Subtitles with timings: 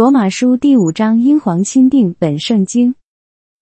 [0.00, 2.94] 罗马书第五章因皇钦定本圣经。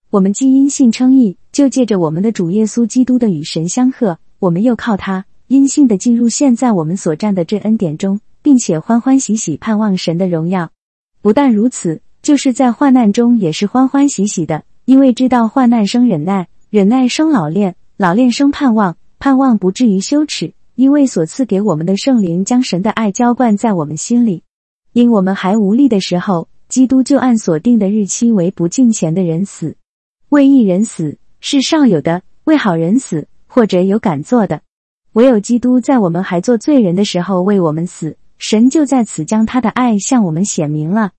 [0.08, 10.70] 我们既因信称义，就借着我们的主耶稣基督的与神相合，我们又靠他因信的进入现在我们所占的这恩典中，并且欢欢喜喜盼望神的荣耀。
[11.22, 24.44] 不但如此，就是在患难中也是欢欢喜喜的，因为知道患难生忍耐，忍耐生老练，老练生盼望，盼望不至于羞耻，因为所赐给我们的圣灵将神的爱浇灌在我们心里。
[24.92, 29.74] 因我们还无力的时候，基督就按所定的日期为不敬虔的人死；
[30.30, 34.62] 为一人死是少有的，为好人死或者有敢做的。
[35.12, 41.12] 唯有基督在我们还做罪人的时候为我们死，神就在此将他的爱向我们显明了。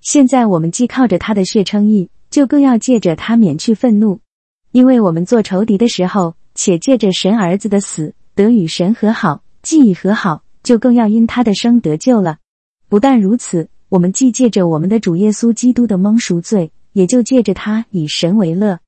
[0.00, 4.20] 现在我们既靠着他的血称义，就更要借着他免去愤怒，
[4.72, 12.38] 因为我们做仇敌的时候，且借着神儿子的死得与神和好；既已和好，就更要因他的生得救了。
[12.88, 18.78] 不但如此，我们既借着我们的主耶稣基督的蒙赎罪，也就借着他以神为乐。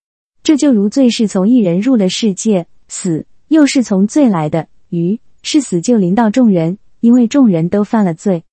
[0.43, 8.45] 这就如罪是从一人入了世界，死又是从罪来的，于是死就临到众人，因为众人都犯了罪。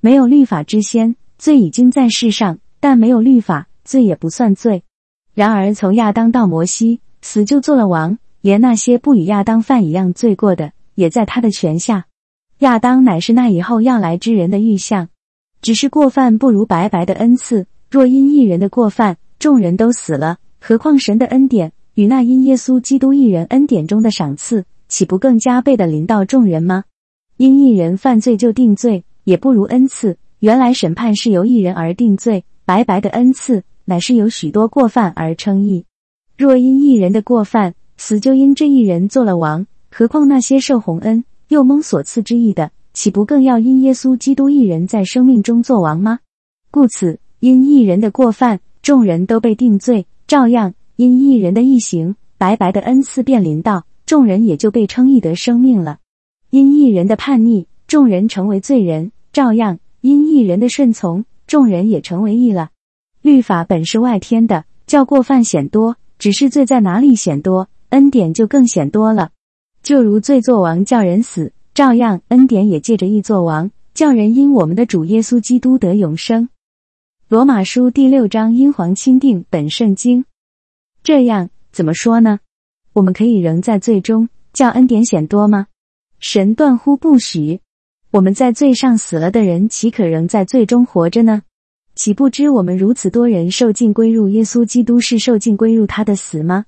[0.00, 4.82] 没有律法之先，罪已经在世上；但没有律法，罪也不算罪。
[5.34, 12.06] 然而从亚当到摩西，死就做了王，连那些不与亚当犯一样罪过的，也在他的权下。
[12.64, 15.08] 亚当乃是那以后要来之人的预象，
[15.60, 17.66] 只是过犯不如白白的恩赐。
[17.90, 26.84] 若因一人的过犯，众人都死了，何况神的恩典与那因耶稣基督一人恩典中的赏赐，岂不更加倍的临到众人吗？
[27.36, 30.16] 因一人犯罪就定罪，也不如恩赐。
[30.38, 35.84] 原来审判是由一人而定罪，白白的恩赐乃是由许多过犯而称义。
[36.38, 41.24] 若因一人的过犯，死就因这一人做了王，何况那些受洪恩？
[41.54, 46.18] 又蒙所赐之意的，岂不更要因耶稣基督一人在生命中作王吗？
[46.72, 55.98] 故此，因一人的过犯，众人都被定罪；照样，因一人的异行，白白的恩赐便临到，众人也就被称义得生命了。
[56.50, 62.70] 因一人的叛逆，众人成为罪人；照样，因一人的顺从，众人也成为义了。
[63.22, 69.30] 律法本是外天的，叫过犯显多；只是罪在哪里显多，恩典就更显多了。
[69.84, 76.48] 就如罪作王叫人死，照样恩典也借着义作王，叫人因我们的主耶稣基督得永生。
[77.28, 80.24] 罗马书第六章英皇钦定本圣经，
[81.02, 82.40] 这样怎么说呢？
[82.94, 85.66] 我们可以仍在罪中，叫恩典显多吗？
[86.18, 87.60] 神断乎不许！
[88.10, 91.42] 我们在罪上死了的人，岂可仍在罪中活着呢？
[91.94, 96.64] 岂不知我们如此多人受尽归入耶稣基督，是受尽归入他的死吗？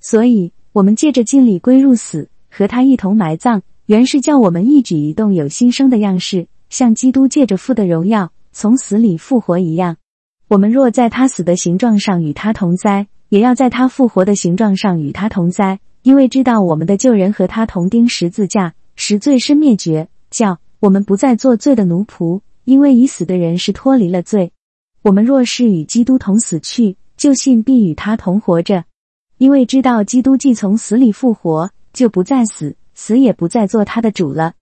[0.00, 2.28] 所以，我们借着敬礼归入死。
[2.56, 9.98] 和他一同埋葬，原是叫我们一举一动有新生的样式，像基督借着父的荣耀从死里复活一样。
[10.48, 15.80] 我们若在他死的形状上与他同灾，也要在他复活的形状上与他同灾。
[16.02, 22.40] 因为知道我们的旧人和他同钉十字架，使罪身灭绝，叫我们不再做罪的奴仆。
[22.64, 24.52] 因为已死的人是脱离了罪。
[25.02, 28.84] 我们若是与基督同死去，就信必与他同活着。
[29.36, 31.70] 因为知道基督既从死里复活。
[31.96, 34.52] 就不再死，死也不再做他的主了。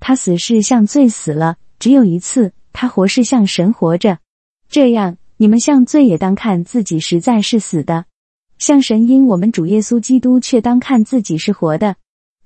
[0.00, 4.18] 他死是像罪死了，只有一次；他活是像神活着。
[4.68, 8.06] 这样，你们像罪也当看自己实在是死的；
[8.58, 11.94] 像神因我们主耶稣基督却当看自己是活的。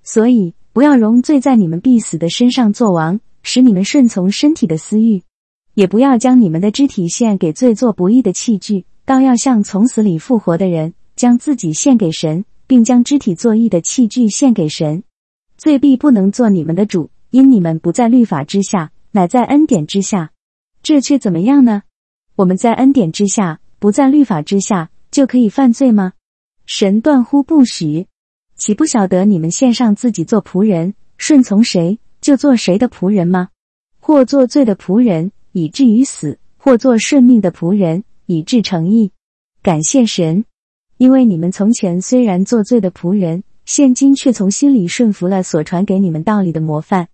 [0.03, 5.23] 所以，不要容罪在你们必死的身上作王，使你们顺从身体的私欲；
[5.73, 12.45] 也不要将你们的肢体献给罪做不义的器具，倒要像从死里复活的人，将自己献给神。
[12.67, 15.03] 并将肢体作义的器具献给神，
[15.57, 20.31] 罪必不能做你们的主，因你们不在律法之下，乃在恩典之下。
[20.83, 21.83] 这却怎么样呢？
[22.37, 26.13] 我们在恩典之下，不在律法之下，就可以犯罪吗？
[26.67, 28.07] 神断乎不许！
[28.57, 33.49] 岂不晓得你们献上自己做仆人，顺从谁，就做谁的仆人吗？
[33.99, 39.13] 或做罪的仆人，以至于死；或做顺命的仆人，以致成义。
[39.63, 40.45] 感谢神。
[40.97, 47.09] 因为你们从前虽然做罪的仆人，现今却从心里顺服了所传给你们道理的模范。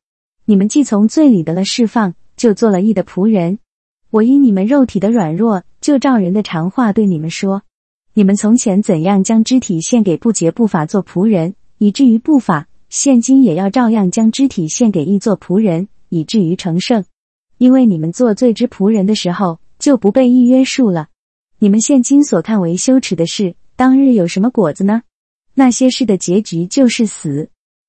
[0.45, 3.59] 你们既从罪里得了释放，就做了义的仆人。
[4.11, 7.63] 我因你们肉体的软弱，就照人的常话对你们说：
[8.13, 17.05] 你们从前怎样将肢体献给不洁不法做仆人，以至于不法；现今也要照样将肢体献给义做仆人，以至于成圣。
[17.57, 21.09] 因为你们做罪之仆人的时候，就不被义约束了。
[21.61, 23.55] 你们现今所看为羞耻的事。
[23.81, 25.05] 当日有什么果子呢？
[25.55, 27.49] 那些事的结局就是死。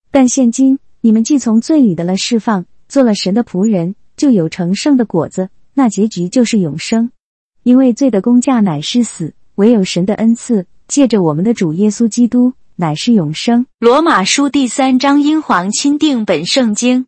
[0.10, 5.50] 但现今你们既从罪里的了释放，做了神的仆人，就有成圣的果子。
[5.74, 7.12] 那结局就是永生。
[7.64, 13.66] 因为罪的工价乃是死，唯有神的恩赐，借着我们的主耶稣基督，乃是永生。
[13.78, 17.06] 罗马书第三章，英皇钦定本圣经。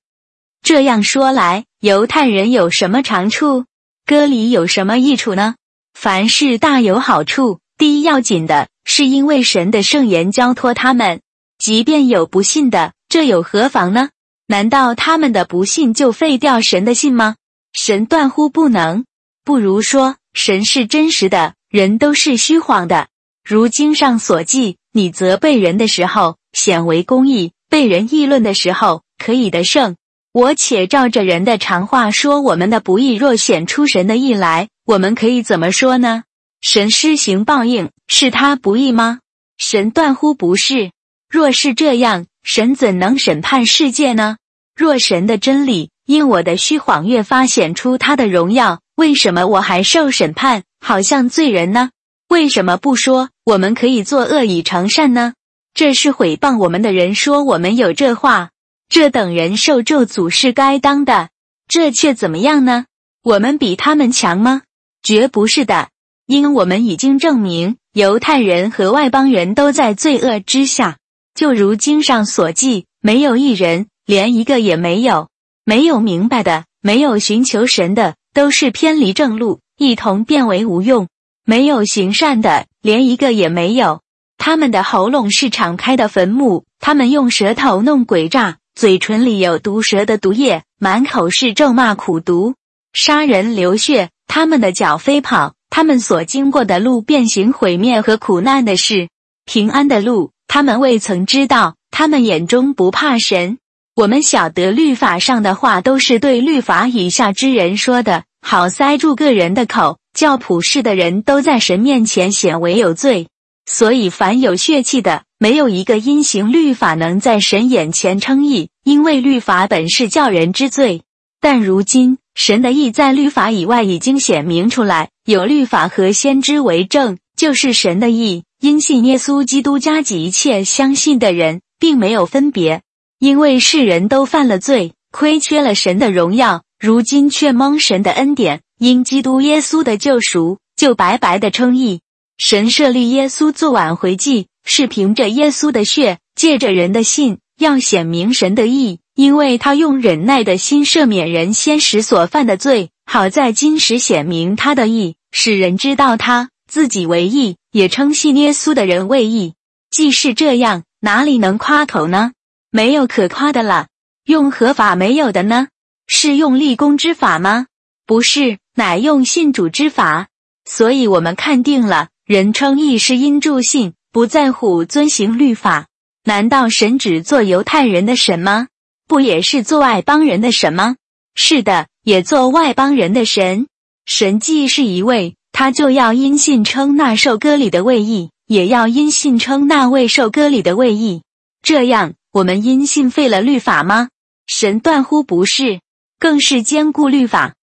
[0.62, 3.64] 这样说来，犹太人有什么长处？
[4.06, 5.56] 割礼有什么益处呢？
[5.94, 7.60] 凡事大有好处。
[7.76, 11.22] 第一要紧的是，因为神的圣言交托他们，
[11.58, 14.10] 即便有不信的，这有何妨呢？
[14.48, 17.36] 难道他们的不信就废掉神的信吗？
[17.72, 19.06] 神断乎不能。
[19.46, 23.08] 不如说，神是真实的，人都是虚谎的。
[23.44, 29.96] 如经上所记，你责备人的时候，显为公义；被人议论的时候，可以得胜。
[30.32, 36.24] 我且照着人的常话说：我们的不义若显出神的义来，我们可以怎么说呢？
[36.64, 39.20] 神施行报应，是他不义吗？
[39.58, 40.92] 神断乎不是。
[41.30, 44.38] 若是这样，神怎能审判世界呢？
[44.74, 51.90] 若神的真理因我的虚谎越发显出他的荣耀，为什么我还受审判，好像罪人呢？
[52.30, 55.34] 为什么不说我们可以作恶以成善呢？
[55.74, 58.52] 这是毁谤我们的人说我们有这话，
[58.88, 61.28] 这等人受咒诅是该当的。
[61.68, 62.86] 这却怎么样呢？
[63.22, 64.62] 我们比他们强吗？
[65.04, 65.90] 绝不是的。
[66.34, 70.98] 因我们已经证明，犹太人和外邦人都在罪恶之下，
[71.36, 75.30] 就如经上所记，没有一人，连一个也没有，
[75.64, 81.06] 没有明白的，没有寻求神的，都是偏离正路，一同变为无用；
[81.46, 84.02] 没有行善的，连一个也没有。
[84.40, 92.56] 他们的喉咙是敞开的坟墓，他们用舌头弄诡诈，嘴唇里有毒蛇的毒液，满口是咒骂苦毒，
[92.92, 94.10] 杀人流血。
[94.26, 95.54] 他们的脚飞跑。
[95.76, 99.08] 他们所经过的路，变形毁灭和苦难的事；
[99.44, 101.74] 平安的路，他们未曾知道。
[101.90, 103.58] 他们眼中不怕神。
[103.96, 113.30] 我们晓得律法上的话，都是对律法以下之人说的，好塞住个人的口，叫普世的人都在神面前显为有罪。
[113.66, 121.02] 所以，凡有血气的，没有一个因行律法能在神眼前称义，因为律法本是叫人知罪。
[121.42, 125.10] 但如今，神的意在律法以外已经显明出来。
[125.26, 128.44] 有律法和先知为证，就是神的意。
[128.60, 132.82] 因信耶稣基督加给一切相信的人，并没有分别，
[133.20, 142.02] 因为世人都犯了罪，亏缺了神的荣耀，如今却蒙神的恩典，因基督耶稣的救赎，就白白的称义。
[142.38, 152.90] 神设立耶稣做挽回祭，是凭着耶稣的血，借着人的信，要显明神的义，因为他用忍耐的心赦免人先时所犯的罪。
[153.06, 159.54] 好在今时显明他的义，使人知道他自己为义，也称信耶稣的人为义。
[159.92, 162.32] 既是这样，哪里能夸口呢？
[162.72, 163.88] 没有可夸的了。
[164.26, 165.68] 用合法没有的呢？
[166.08, 167.68] 是用立功之法吗？
[168.08, 170.28] 不是，乃用信主之法。
[170.66, 175.88] 所以我们看定了，人称义是因助信，不在乎遵行律法。
[176.24, 178.70] 难道神只做犹太人的神吗？
[179.08, 180.96] 不也是做外邦人的神吗？
[181.36, 181.88] 是的。
[182.04, 183.68] 也做外邦人的神，
[184.06, 191.24] 神既是一位，他就要因信称那受割礼的位义，也要因信称那位受割礼的位义。
[191.62, 194.10] 这样，我们因信废了律法吗？
[194.48, 195.80] 神断乎不是，
[196.20, 197.54] 更是兼顾律法。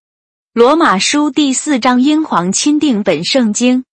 [0.54, 3.84] 罗马书第四章，英皇钦定本圣经。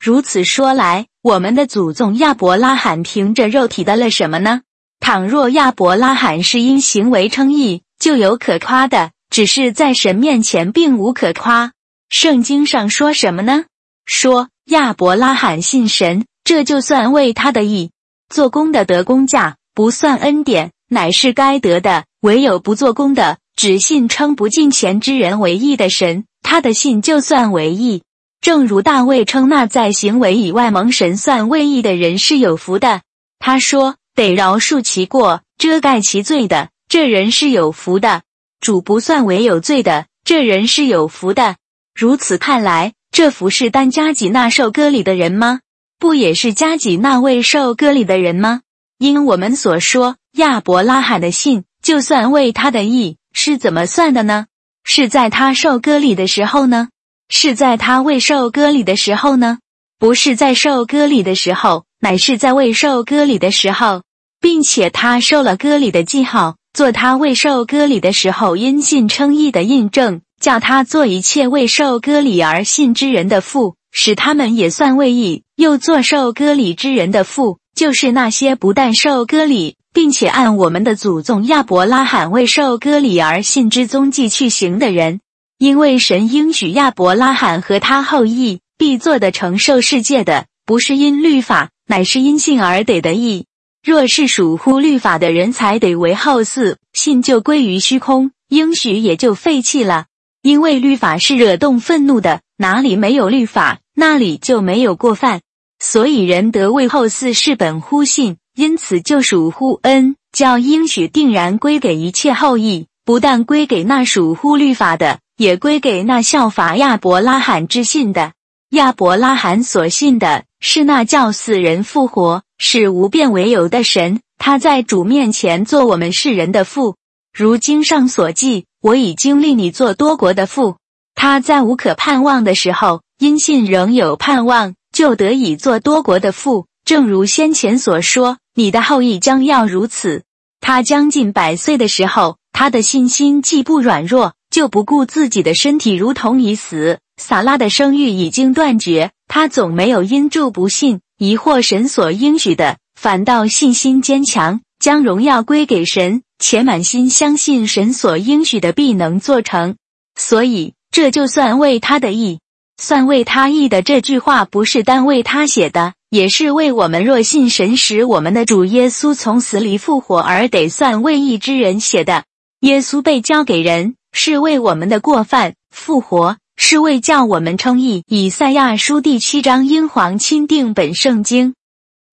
[0.00, 4.62] 如此说来，我们的祖宗亚伯拉罕凭着肉体得了什么呢？
[5.00, 9.12] 倘若亚伯拉罕是因行为称义，就有可夸的。
[9.30, 11.70] 只是在神面前并无可夸。
[12.10, 13.64] 圣经上说什么呢？
[14.04, 17.92] 说亚伯拉罕信神，这就算为他的义。
[18.28, 22.04] 做工的得工价，不算恩典，乃是该得的。
[22.20, 28.02] 唯有不做工的，只信称不敬虔之人为义的神，他的信就算为义。
[28.40, 33.02] 正如大卫称那在行为以外蒙神算为义的人是有福的。
[33.38, 38.20] 他说：“得饶恕其过，遮盖其罪的，这人是有福的。”
[38.60, 41.56] 主不算为有罪的，这人是有福的。
[41.94, 45.60] 如此看来，这福是单加给那受割礼的人吗？
[45.98, 48.60] 不也是加给那位受割礼的人吗？
[48.98, 54.48] 因我们所说亚伯拉罕的信，就算为他的义，是怎么算的呢？
[54.84, 56.90] 是在他受割礼的时候呢？
[57.30, 59.60] 是在他未受割礼的时候呢？
[59.98, 64.02] 不是在受割礼的时候，乃是在未受割礼的时候，
[64.42, 66.56] 并且他受了割礼的记号。
[66.72, 85.20] 做他未受割礼的时候因信称义的印证，叫他做一切未受割礼而信之人的父，使他们也算为义；又做受割礼之人的父，就是那些不但受割礼，并且按我们的祖宗亚伯拉罕未受割礼而信之踪迹去行的人。
[85.58, 93.44] 因为神应许亚伯拉罕和他后裔必做的承受世界的，不是因律法，乃是因信而得的义。
[93.84, 100.06] 若是属乎律法的人才得为后嗣，信就归于虚空，应许也就废弃了。
[100.40, 105.40] 因为律法是惹动愤怒的，哪里没有律法，那里就没有过犯。
[105.80, 115.18] 所以人得为后嗣是本乎信，因此就属乎恩，叫应许定然归给一切后裔，不但归给那属乎律法的。
[115.38, 118.32] 也归给那效法亚伯拉罕之信的。
[118.72, 124.20] 亚伯拉罕所信的是那叫死人复活、是无变为有的神。
[124.38, 126.96] 他在主面前做我们世人的父。
[127.36, 130.76] 如经上所记：“我已经立你做多国的父。”
[131.14, 136.64] 他在无可盼望的时候，因信仍有盼望，就得以做多国的父。
[136.86, 140.22] 正如先前所说：“你的后裔将要如此。”
[140.62, 144.32] 他将近百岁的时候，他的信心既不软弱。
[144.50, 159.76] 就不顾自己的身体如同已死，撒拉的生育已经断绝，他总没有因住不信疑惑神所应许的，反倒信心坚强，将荣耀归给神，且满心相信神所应许的必能做成。
[160.16, 162.40] 所以这就算为他的意，
[162.76, 172.24] 算为他意的这句话不是单为他写的，也是为我们若信神使我们的主耶稣从死里复活而得算为义之人写的。
[172.62, 173.94] 耶稣被交给人。
[174.14, 178.04] 是为我们的过犯复活，是为叫我们称义。
[178.06, 181.54] 以赛亚书第七章，英皇钦定本圣经。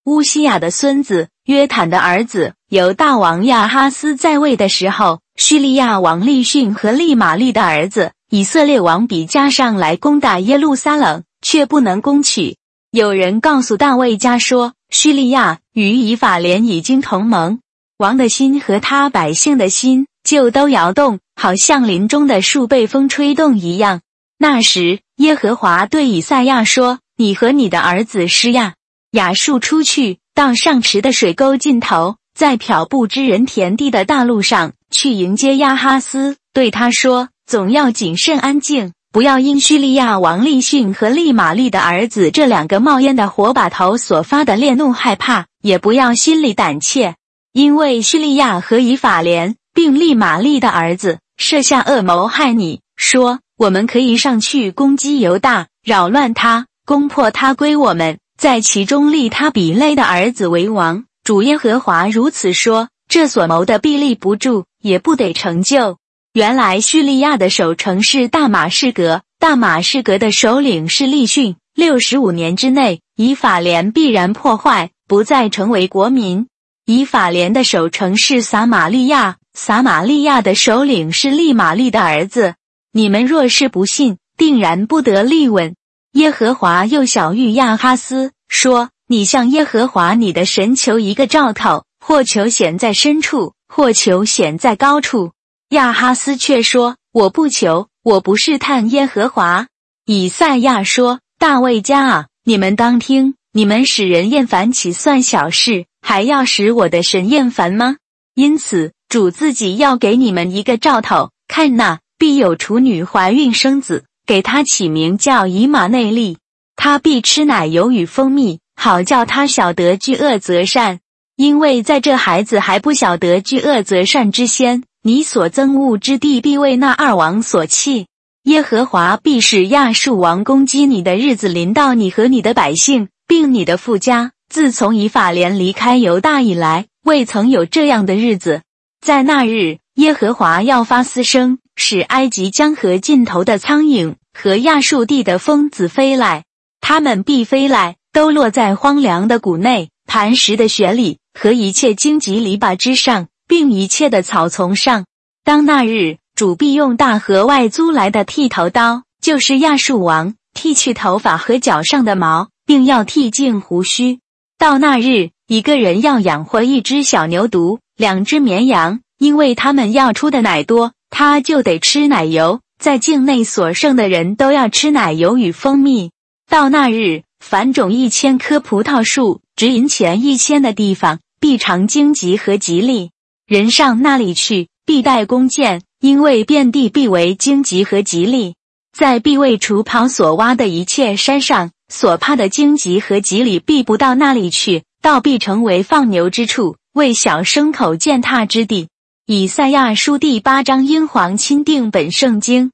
[0.06, 12.58] 乌西亚的孙子约坦的儿子由大王亚哈斯在位的时候，叙利亚王利逊和利玛利的儿子以色列王比加上来攻打耶路撒冷，却不能攻取。
[12.92, 17.60] 有人告诉大卫家说，叙利亚与以法莲已经同盟，
[17.98, 21.20] 王的心和他百姓的心就都摇动。
[21.36, 24.02] 好像林中的树被风吹动一样。
[24.42, 28.76] 那时，耶和华对以赛亚说：“你和你的儿子施亚
[29.12, 47.16] 雅述出去，到上池的水沟尽头，在漂布之人田地的大路上去迎接亚哈斯，对他说：总要谨慎安静，不要因叙利亚王利逊和利玛利的儿子这两个冒烟的火把头所发的烈怒害怕，也不要心里胆怯，
[47.52, 61.04] 因为叙利亚和以法莲并利玛利的儿子。”设下恶谋害你，说我们可以上去攻击犹大，扰乱他，攻破他归我们，在其中立他比类的儿子为王。
[61.26, 65.98] 主耶和华如此说：这所谋的必立不住，也不得成就。
[66.32, 71.58] 原来叙利亚的守城是大马士革，大马士革的首领是利逊。
[71.76, 76.48] 六十五年之内，以法莲必然破坏，不再成为国民。
[76.86, 79.36] 以法莲的守城是撒玛利亚。
[79.54, 82.56] 撒玛利亚的首领是利玛利的儿子。
[82.92, 85.76] 你们若是不信，定然不得立稳。
[86.14, 95.34] 耶和华又小谕亚哈斯说：“你向耶和华你的神求一个兆头，或求显在深处，或求显在高处。”
[95.70, 99.68] 亚哈斯却说：“我不求，我不试探耶和华。”
[100.06, 105.86] 以赛亚说：“大卫家啊，你们当听，你们使人厌烦岂算小事？
[106.02, 107.98] 还要使我的神厌烦吗？
[108.36, 116.38] 因此。”主自己要给你们一个兆头，看那必有处女怀孕生子，给他起名叫以马内利。
[116.76, 121.00] 他必吃奶油与蜂蜜，好叫他晓得惧恶则善。
[121.38, 128.08] 因为在这孩子还不晓得惧恶则善之先，你所憎恶之地必为那二王所弃。
[128.44, 134.34] 耶和华必使亚述王攻击你的日子临到你和你的百姓，并你的富家。
[134.50, 138.64] 自从以法莲离开犹大以来，未曾有这样的日子。
[139.00, 146.44] 在那日，耶和华要发嘶声，使埃及江河尽头的苍蝇和亚述地的蜂子飞来，
[146.82, 155.06] 它们必飞来，都落在荒凉的谷内、磐石的穴里和一切荆棘篱笆之上，并一切的草丛上。
[155.46, 164.20] 当那日，主必用大河外租来的剃头刀，就是亚述王，剃去头发和脚上的毛，并要剃净胡须。
[164.58, 167.80] 到那日，一个人要养活一只小牛犊。
[167.96, 172.62] 两只绵羊，因为他们要出的奶多，他就得吃奶油。
[172.80, 176.12] 在境内所剩的人都要吃奶油与蜂蜜。
[176.50, 183.12] 到那日，凡种一千棵葡萄树、值银钱一千的地方，必尝荆棘和吉利。
[183.46, 188.56] 人上那里去，必带弓箭，因为遍地必为荆棘和吉利。
[188.98, 196.78] 在必为除刨所挖的一切山上，所怕的荆棘和吉利必不到那里去，倒必成为放牛之处。
[196.94, 198.88] 为小牲口践踏之地，
[199.32, 202.72] 以赛亚书第八章英皇钦定本圣经。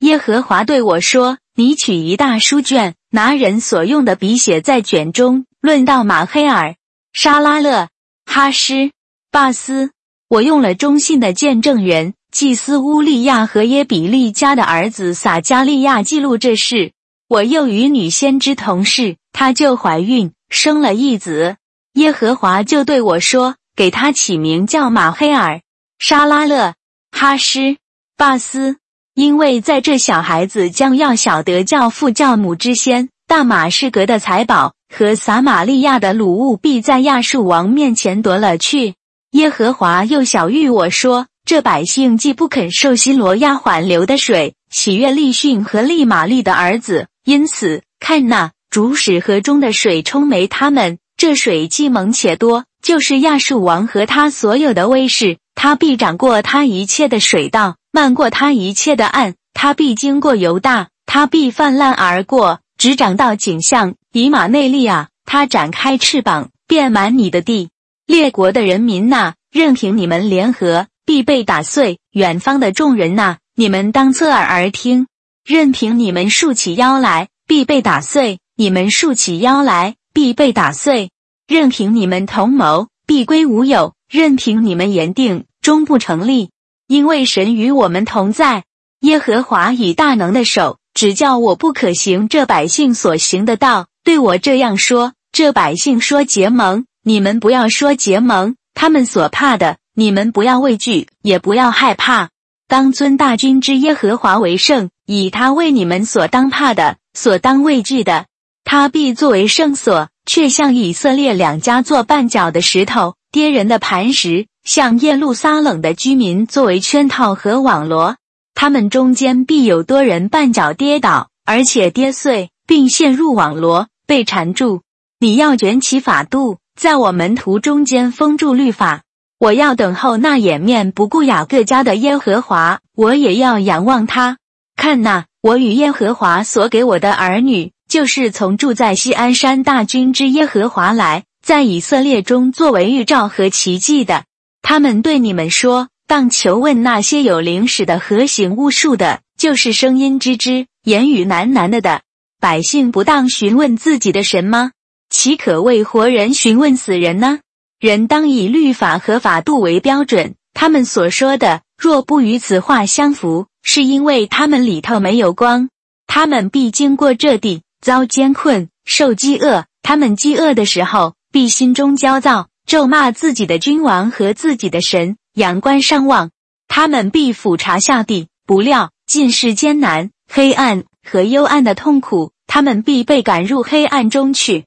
[0.00, 6.74] 耶和华对我说：“你取一大书卷，拿人所用的笔写在卷中，论到马黑尔、
[7.12, 7.90] 沙拉勒、
[8.26, 8.90] 哈施、
[9.30, 9.92] 巴斯。
[10.28, 16.90] 我用了忠信的见证人祭司乌利亚和耶比利家的儿子撒加利亚记录这事。
[17.28, 21.54] 我又与女先知同事，她就怀孕，生了一子。
[21.92, 25.60] 耶和华就对我说：给他起名叫马黑尔、
[25.98, 26.74] 沙拉勒、
[27.10, 27.76] 哈施、
[28.16, 28.76] 巴斯。”
[29.14, 38.96] 因为在这小孩子将要晓得教父教母之先，大马士革的财宝和撒玛利亚的鲁物必在亚述王面前夺了去。
[39.30, 50.98] 耶和华又小谕我说：这百姓既不肯受西罗亚缓流的水，喜悦利逊和利玛利的儿子，因此看那主使河中的水冲没他们。
[51.16, 57.76] 这水既猛且多，就是亚述王和他所有的威势，他必掌过他一切的水道。
[57.92, 65.10] 漫过他一切的岸，他必经过犹大，他必泛滥而过，直长到景象以马内利亚。
[65.24, 67.70] 他展开翅膀，遍满你的地。
[68.06, 71.98] 列国的人民呐，任凭你们联合，必被打碎。
[72.10, 75.06] 远方的众人呐，你们当侧耳而听。
[75.46, 78.40] 任凭你们竖起腰来，必被打碎。
[78.56, 81.10] 你们竖起腰来，必被打碎。
[81.46, 83.94] 任凭你们同谋，必归无有。
[84.14, 86.50] 任凭你们言定，终不成立。
[86.86, 88.62] 因为神与我们同在，
[89.00, 102.30] 耶和华以大能的手指教我不可行这百姓所行的道，对我这样说：这百姓说结盟，你们不要说结盟；他们所怕的，你们不要畏惧，也不要害怕。
[102.68, 108.26] 当尊大军之耶和华为圣，以他为你们所当怕的，所当畏惧的。
[108.62, 114.46] 他必作为圣所，却向以色列两家做绊脚的石头，跌人的磐石。
[114.62, 118.16] 向耶路撒冷的居民作为圈套和网罗，
[118.54, 124.82] 他们中间必有多人绊脚跌倒，而且跌碎，并陷入网罗，被缠住。
[125.18, 129.02] 你要卷起法度，在我门徒中间封住律法。
[129.38, 134.38] 我要等候那掩面不顾雅各家的耶和华，我也要仰望他。
[134.76, 144.24] 看那，我与耶和华所给我的儿女，就是从住在西安山大军之耶和华来，在以色列中作为预兆和奇迹的。
[144.62, 152.00] 他们对你们说：“当求问那些有灵使的和行巫术的，就是声音之之言语喃喃的的
[152.40, 154.72] 百姓，不当询问自己的神吗？
[155.10, 157.40] 岂可为活人询问死人呢？
[157.78, 160.36] 人当以律法和法度为标准。
[160.54, 165.68] 他们所说的，若不与此话相符，是因为他们里头没有光。
[166.06, 169.66] 他们必经过这地，遭艰困，受饥饿。
[169.82, 176.30] 他们饥饿的时候，必心中焦躁。”咒骂自己的君王和自己的神，仰观上望，
[176.66, 184.64] 他们必俯察下地，不料尽是艰难、黑暗和幽暗的痛苦，他们必被赶入黑暗中去。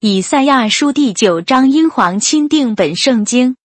[0.00, 3.56] 以赛亚书第九章，英皇钦定本圣经，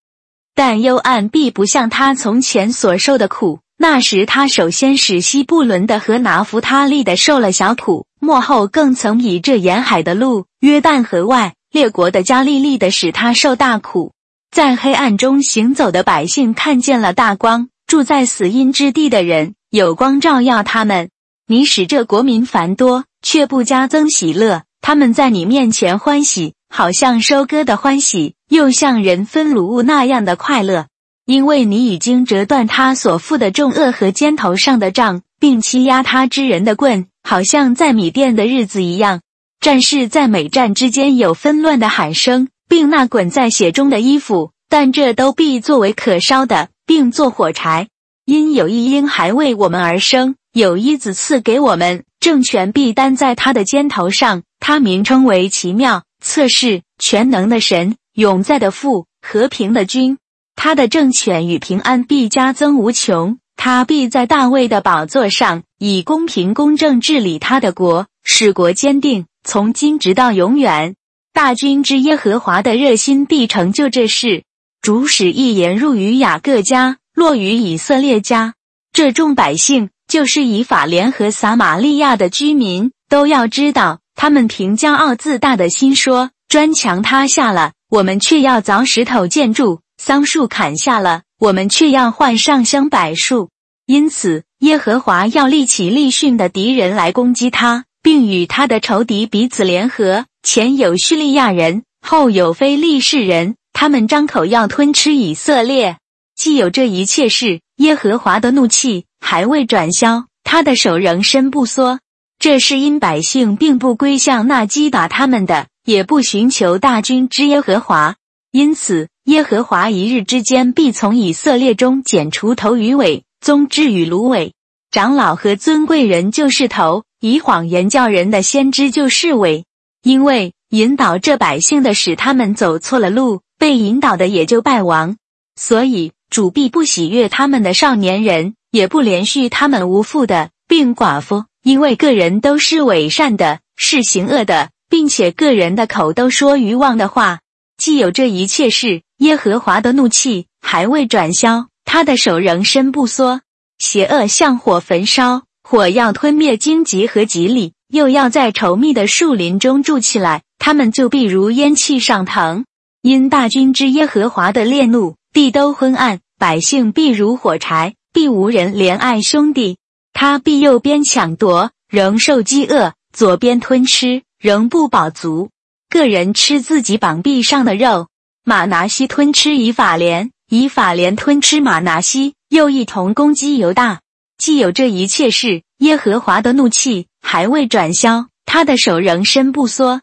[0.54, 3.60] 但幽暗必不像他从前所受的苦。
[3.78, 11.54] 那时他首先使西布伦的和拿弗他利的受了小苦，末后更曾以这沿海的路，约旦河外。
[11.72, 14.12] 列国的加利利的使他受大苦，
[14.52, 21.10] 在黑暗中行走的百姓看见了大光，住在死荫之地的人有光照耀他们。
[21.48, 24.64] 你使这国民繁多，却不加增喜乐。
[24.82, 30.88] 他们在你面前欢喜，好像收割的欢喜，又像人分卤物那样的快乐，
[31.26, 39.22] 因为你已经折断他所负的重恶和肩头上的杖，并欺压他之人的棍，好像在米店的日子一样。
[39.62, 47.88] 战士在每战之间有纷乱的喊声，并那滚在血中的衣服，但这都必作为可烧的，并做火柴。
[48.26, 54.42] 因有一婴孩为我们而生，有一子赐给我们，政权必担在他的肩头上。
[54.60, 60.18] 他名称为奇妙、测试、全能的神，永在的父，和平的君。
[60.56, 63.38] 他的政权与平安必加增无穷。
[63.56, 69.28] 他必在大卫的宝座上，以公平公正治理他的国，使国坚定。
[69.44, 70.96] 从今直到永远，
[71.34, 74.44] 大军之耶和华的热心必成就这事。
[74.82, 78.54] 主使一言入于雅各家，落于以色列家。
[78.94, 93.50] 这众百姓就是以法莲和撒玛利亚的居民，都要知道，他们凭骄傲自大的心说：砖墙塌下了，我们却要凿石头建筑；桑树砍下了，我们却要换上香柏树。
[93.86, 97.86] 因此，耶和华要立起立训的敌人来攻击他。
[98.02, 105.98] 并与他的仇敌彼此联合，前有叙利亚人，后有非利士人，他们张口要吞吃以色列。
[106.36, 112.00] 既有这一切事，耶和华的怒气还未转消，他的手仍伸不缩。
[112.40, 118.16] 这是因百姓并不归向那击打他们的，也不寻求大军之耶和华，
[118.52, 124.54] 因此耶和华一日之间必从以色列中剪除头与尾、宗枝与芦苇，
[124.90, 129.66] 长老和尊贵人就是头，以谎言叫人的先知就是伪，
[130.02, 135.18] 因为引导这百姓的使他们走错了路，被引导的也就败亡，
[135.56, 141.46] 所以主必不喜悦他们的少年人，也不连续他们无父的，并寡妇。
[141.62, 147.42] 因为个人都是伪善的，是行恶的，并且个人的口都说愚妄的话。
[147.78, 153.42] 既有这一切事，耶和华的怒气还未转消，他的手仍伸不缩。
[153.78, 162.66] 邪恶像火焚烧，火要吞灭荆棘和吉利，又要在稠密的树林中住起来，他们就必如烟气上腾。
[163.02, 169.78] 因大军之耶和华的烈怒，地都昏暗，百姓必如火柴，必无人怜爱兄弟。
[170.12, 175.52] 他必右边抢夺，仍受饥饿；左边吞吃，仍不饱足。
[175.90, 178.10] 个人吃自己膀臂上的肉。
[178.44, 184.02] 马拿西吞吃以法莲，以法莲吞吃马拿西，又一同攻击犹大。
[184.42, 190.02] 既有这一切事，耶和华的怒气还未转消，他的手仍伸不缩。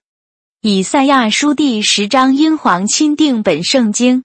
[0.62, 4.22] 以赛亚书第十章，英皇钦定本圣经。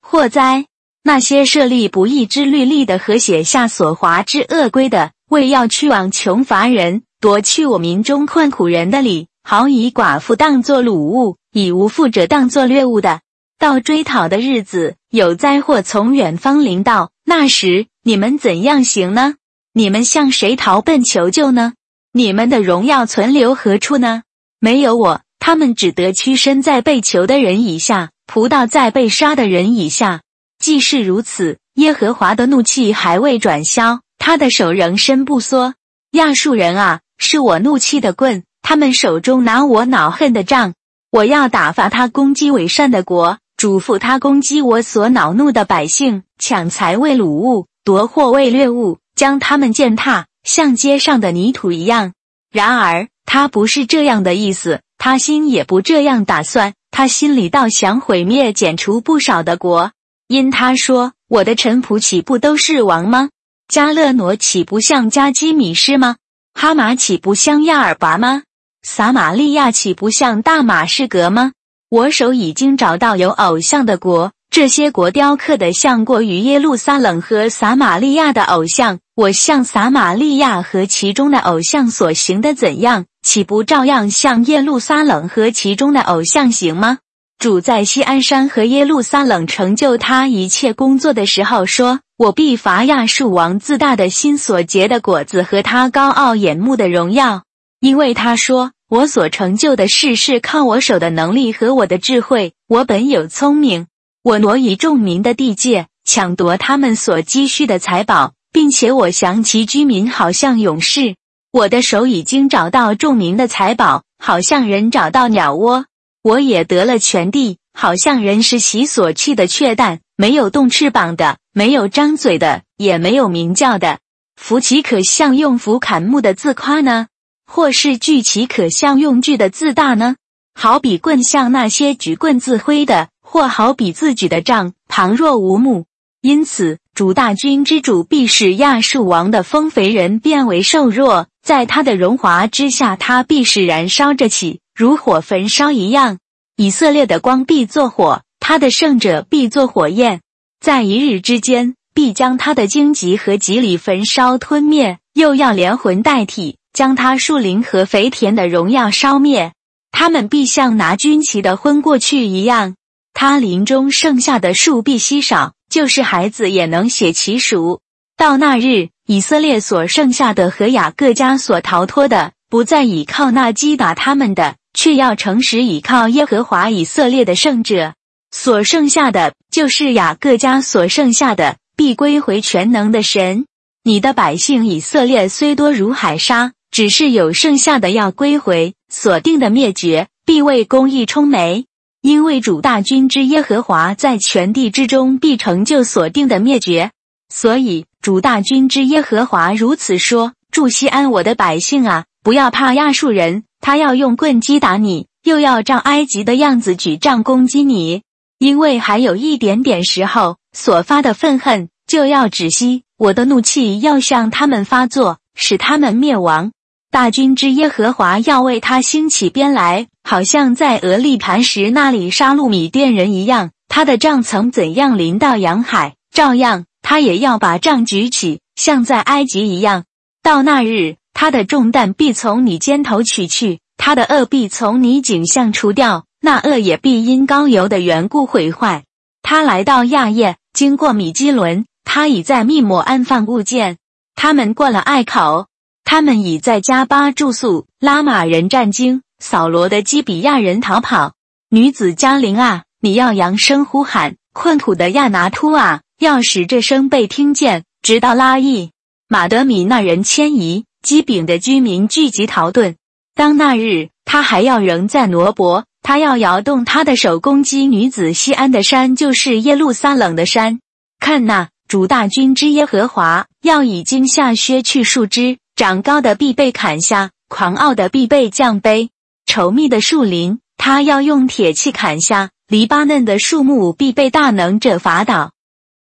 [0.00, 0.64] 祸哉！
[1.02, 13.20] 那些设立不义之律例的和写下所华之恶规的，为要去往穷乏人，夺去我民中困苦人的礼，好以寡妇当作掳物，以无父者当作掠物的，
[13.58, 19.34] 到追讨的日子，有灾祸从远方临到，那时你们怎样行呢？
[19.74, 21.72] 你们向谁逃奔求救呢？
[22.12, 24.22] 你们的荣耀存留何处呢？
[24.60, 30.20] 没有我，他们只得屈身在被囚的人以下，仆倒在被杀的人以下。
[30.58, 35.74] 既是如此，耶和华的怒气还未转消，他的手仍伸不缩。
[36.10, 40.74] 亚述人啊，是我怒气的棍，他们手中拿我恼恨的杖。
[41.10, 52.12] 我要打发他攻击伪善的国，嘱咐他攻击我所恼怒的百姓，抢财为掳物，夺货为掠物，将他们践踏，像街上的泥土一样。
[52.50, 59.92] 然而他不是这样的意思，他心也不这样打算，他心里倒想毁灭、剪除不少的国。
[60.28, 63.28] 因他说：“我的臣仆岂不都是王吗？
[63.68, 66.16] 加勒挪岂不像加基米施吗？
[66.54, 68.42] 哈马岂不像亚尔拔吗？
[68.82, 71.52] 撒玛利亚岂不像大马士革吗？
[71.88, 78.98] 我手已经找到有偶像的国，这些国雕刻的像过于耶路撒冷和撒玛利亚的偶像。
[79.14, 86.98] 我向撒玛利亚和其中的偶像所行的怎样，岂不照样向耶路撒冷和其中的偶像行吗？”
[87.38, 97.42] 主在西安山和耶路撒冷成就他一切工作的时候说：“我必伐亚述王自大的心所结的果子和他高傲眼目的荣耀，
[97.80, 102.54] 因为他说我所成就的事是靠我手的能力和我的智慧。
[102.66, 103.88] 我本有聪明，
[104.22, 111.16] 我挪移众民的地界，抢夺他们所积蓄的财宝，并且我想其居民，好像勇士。
[111.50, 115.86] 我的手已经找到众民的财宝，好像人找到鸟窝。”
[116.22, 123.98] 我也得了全地，好像人是其所去的雀蛋，没有动翅膀的，没有张嘴的，也没有鸣叫的。
[124.36, 127.08] 福岂可像用斧砍木的自夸呢？
[127.44, 130.14] 或是锯岂可像用锯的自大呢？
[130.54, 135.86] 好比棍像那些举棍自挥的，或好比自举的杖旁若无木。
[136.20, 144.60] 因此，主大军之主必使亚述王的丰肥人变为瘦弱，在他的荣华之下，他必使燃烧着起。
[144.74, 146.18] 如火焚烧一样，
[146.54, 150.20] 以色列的光必作火，他的圣者必作火焰，
[150.60, 159.52] 在一日之间必将他的荆棘和吉里焚烧吞灭，又要连魂带体将他树林和肥田的荣耀烧灭。
[159.92, 162.76] 他们必像拿军旗的昏过去一样，
[163.14, 167.80] 他林中剩下的树必稀少，就是孩子也能写其数。
[168.18, 174.56] 到那日，以色列所剩下的和雅各家所逃脱的，不再倚靠那击打他们的。
[174.74, 177.94] 却要诚实倚靠耶和华以色列的圣者，
[178.30, 183.44] 所剩下的就是雅各家所剩下的，必归回全能的神。
[183.84, 191.66] 你的百姓以色列虽多如海沙，只是有剩下的要归回，所定的灭绝必为公义充眉，
[192.02, 196.90] 因为主大军之耶和华在全地之中必成就所定的灭绝。
[197.32, 203.44] 所以主大军之耶和华如此说：住西安我的百姓啊，不要怕亚述人。
[203.60, 208.02] 他要用棍击打你，又要照埃及的样子举杖攻击你，
[208.40, 216.50] 因为还有一点点时候，所发的愤恨就要止息，我的怒气要向他们发作，使他们灭亡。
[216.92, 223.50] 大军之耶和华要为他兴起鞭来，好像在俄利磐石那里杀戮米甸人一样。
[223.66, 229.84] 他的杖曾怎样临到洋海，照样他也要把杖举起，像在埃及一样。
[230.22, 238.84] 到那日，他的重担必从你肩头取去，他的恶必从你颈项除掉，那恶也必因高油的缘故毁坏。
[239.22, 243.78] 他来到亚叶，经过米基伦，他已在密抹安放物件。
[244.14, 245.46] 他们过了隘口。
[245.84, 251.14] 他们已在加巴住宿，拉玛人战惊，扫罗的基比亚人逃跑。
[251.50, 258.70] 女子加林啊，你要扬声呼喊；困苦的亚拿突啊，要使这声被听见，直到拉邑。
[259.08, 262.76] 马德米那人迁移，基丙的居民聚集逃遁。
[263.14, 270.60] 当那日，他还要仍在挪伯，他要摇动他的手攻击女子西安的山，就是耶路撒冷的山。
[270.98, 275.36] 看那主大军之耶和华要已经下削去树枝。
[275.62, 278.88] 长高的必被砍下，狂傲的必被降卑。
[279.26, 285.30] 稠密的树林，他要用铁器砍下；黎巴嫩的树木必被大能者伐倒。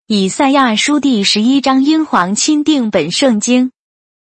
[0.08, 3.72] 以赛亚书第十一章，英皇钦定本圣经。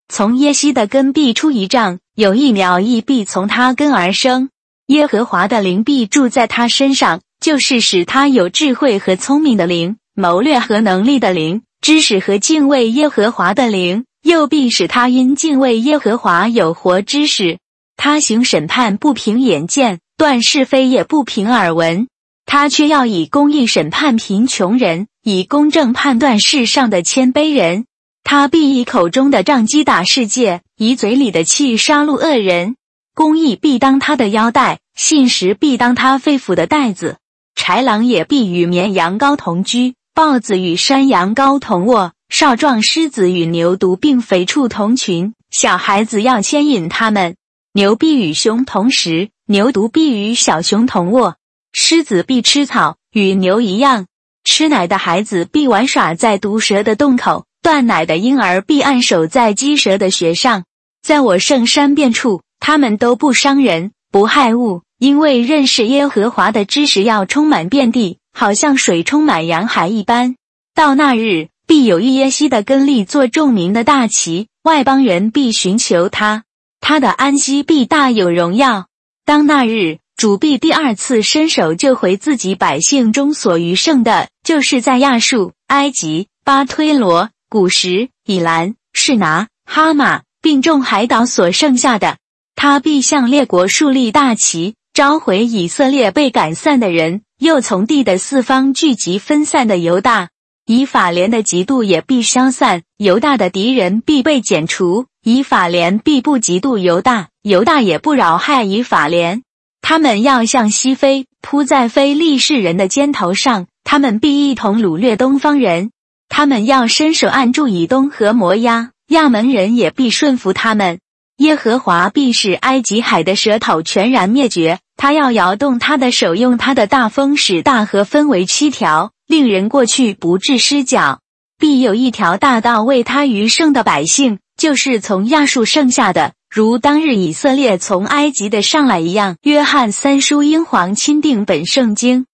[0.08, 4.52] 从耶西的根必出一丈，有一苗亦必从他根而生。
[4.86, 14.06] 耶和华的灵必住在他身上，就是使他有智慧和聪明的灵，谋略和能力的灵，知识和敬畏耶和华的灵。
[14.24, 17.60] 又必使他因敬畏耶和华有活知识，
[17.96, 22.08] 他行审判不凭眼见，断是非也不凭耳闻，
[22.46, 27.86] 他却要以公义审判贫穷人，以公正判断世上的谦卑人。
[28.24, 32.76] 他必以口中的杖击打世界，以嘴里的气杀戮恶人。
[33.16, 37.18] 公义必当他的腰带，信实必当他肺腑的带子。
[37.56, 42.14] 豺狼也必与绵羊羔同居，豹子与山羊羔同卧。
[42.30, 47.36] 少壮狮子与牛犊并肥畜同群，小孩子要牵引他们。
[47.74, 51.38] 牛必与熊同食，牛犊必与小熊同卧。
[51.74, 54.06] 狮子必吃草，与牛一样。
[54.44, 60.66] 吃奶的孩子必玩耍在毒蛇的洞口，断奶的婴儿必按守在鸡蛇的穴上。
[61.02, 70.36] 在我圣山遍处，他们都不伤人，不害物，因为认识耶和华的知识要充满遍地，好像水充满洋海一般。
[70.76, 71.48] 到那日。
[71.70, 76.44] 必有一耶西的根立做众民的大旗，外邦人必寻求他，
[76.82, 78.88] 他的安息必大有荣耀。
[79.24, 92.18] 当那日，主必第二次伸手救回自己百姓中所余剩的，就是在亚述、埃及、巴推罗、古时、以兰、士拿、哈马，并众海岛所剩下的。
[92.56, 100.30] 他必向列国树立大旗，召回以色列被赶散的人，又从地的四方聚集分散的犹大。
[100.72, 105.08] 以法莲的嫉妒也必消散，犹大的敌人必被剪除。
[105.24, 109.42] 以法莲必不嫉妒犹大，犹大也不扰害以法莲。
[109.82, 113.66] 他们要向西飞，扑在非利士人的肩头上。
[113.84, 115.90] 他们必一同掳掠东方人。
[116.28, 121.00] 他们要伸手按住以东和摩押，亚门人也必顺服他们。
[121.38, 124.78] 耶和华必使埃及海的舌头全然灭绝。
[124.98, 129.14] 他要摇动他的手，用他的大风使大河分为七条。
[129.30, 131.20] 令人过去不致失脚，
[131.60, 139.38] 必有一条大道为他余剩的百姓，就是从亚述剩下的，如当日以色列从埃及的上来一样。
[139.44, 142.26] 约翰三书英皇钦定本圣经，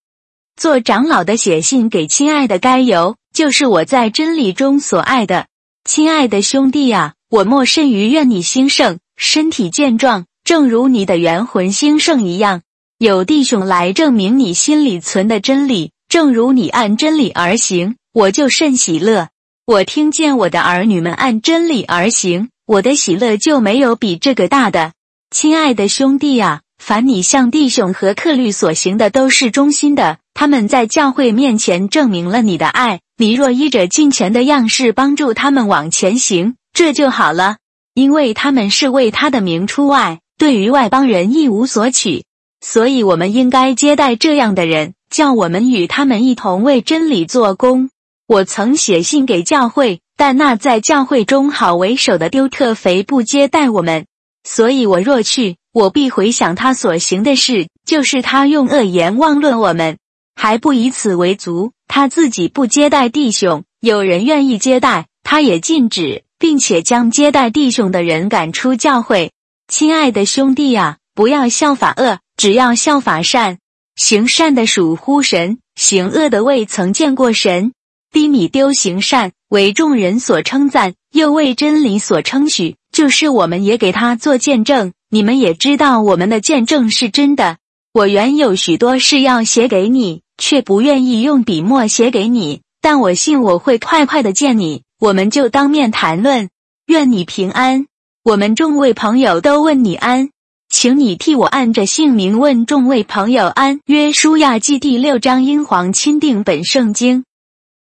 [0.55, 5.47] 做长老的写信给亲爱的该由，就是我在真理中所爱的
[5.83, 12.61] 亲爱的兄弟啊，我莫甚于愿你兴盛，身体健壮，正如你的元魂兴盛一样。
[12.97, 15.91] 有弟兄来证明你心里存的真理。
[16.07, 19.29] 正如你按真理而行，我就甚喜乐。
[19.65, 24.93] 我听见我的儿女们按真理而行，我的喜乐就没有比这个大的。
[25.31, 32.99] 亲爱的兄弟啊，凡你向弟兄和客律所行的都是忠心的，他们在教会面前证明了你的爱。
[33.17, 37.57] 你若依着敬虔的样式帮助他们往前行，这就好了，
[37.93, 42.25] 因为他们是为他的名出外，对于外邦人一无所取，
[42.59, 44.94] 所以我们应该接待这样的人。
[45.09, 47.89] 叫我们与他们一同为真理做工。
[48.27, 54.07] 我曾写信给教会，但那在教会中好为首的丢特肥不接待我们，
[54.43, 59.97] 所以我若去，我必回想他所行的事，就是他用恶言妄论我们，
[60.35, 61.71] 还不以此为足。
[61.87, 69.31] 他自己不接待弟兄，有人愿意接待，他也禁止，并且将接待弟兄的人赶出教会。
[69.67, 73.59] 亲爱的兄弟啊，不要效法恶，只要效法善。
[73.95, 77.71] 行善的属乎神，行恶的未曾见过神。
[78.11, 84.93] 低米丢行善，为众人所称赞，又为真理所称许，就是我们也给他做见证。
[85.09, 87.57] 你们也知道我们的见证是真的。
[87.93, 92.61] 我原有许多事要写给你，却不愿意用笔墨写给你。
[92.81, 96.49] 但我信我会快快的见你，我们就当面谈论。
[96.87, 97.87] 愿你平安。
[98.23, 100.29] 我们众位朋友都问你安，
[100.77, 103.79] 请你替我按着姓名问众位朋友安。
[103.85, 107.23] 约书亚记第六章，英皇钦定本圣经。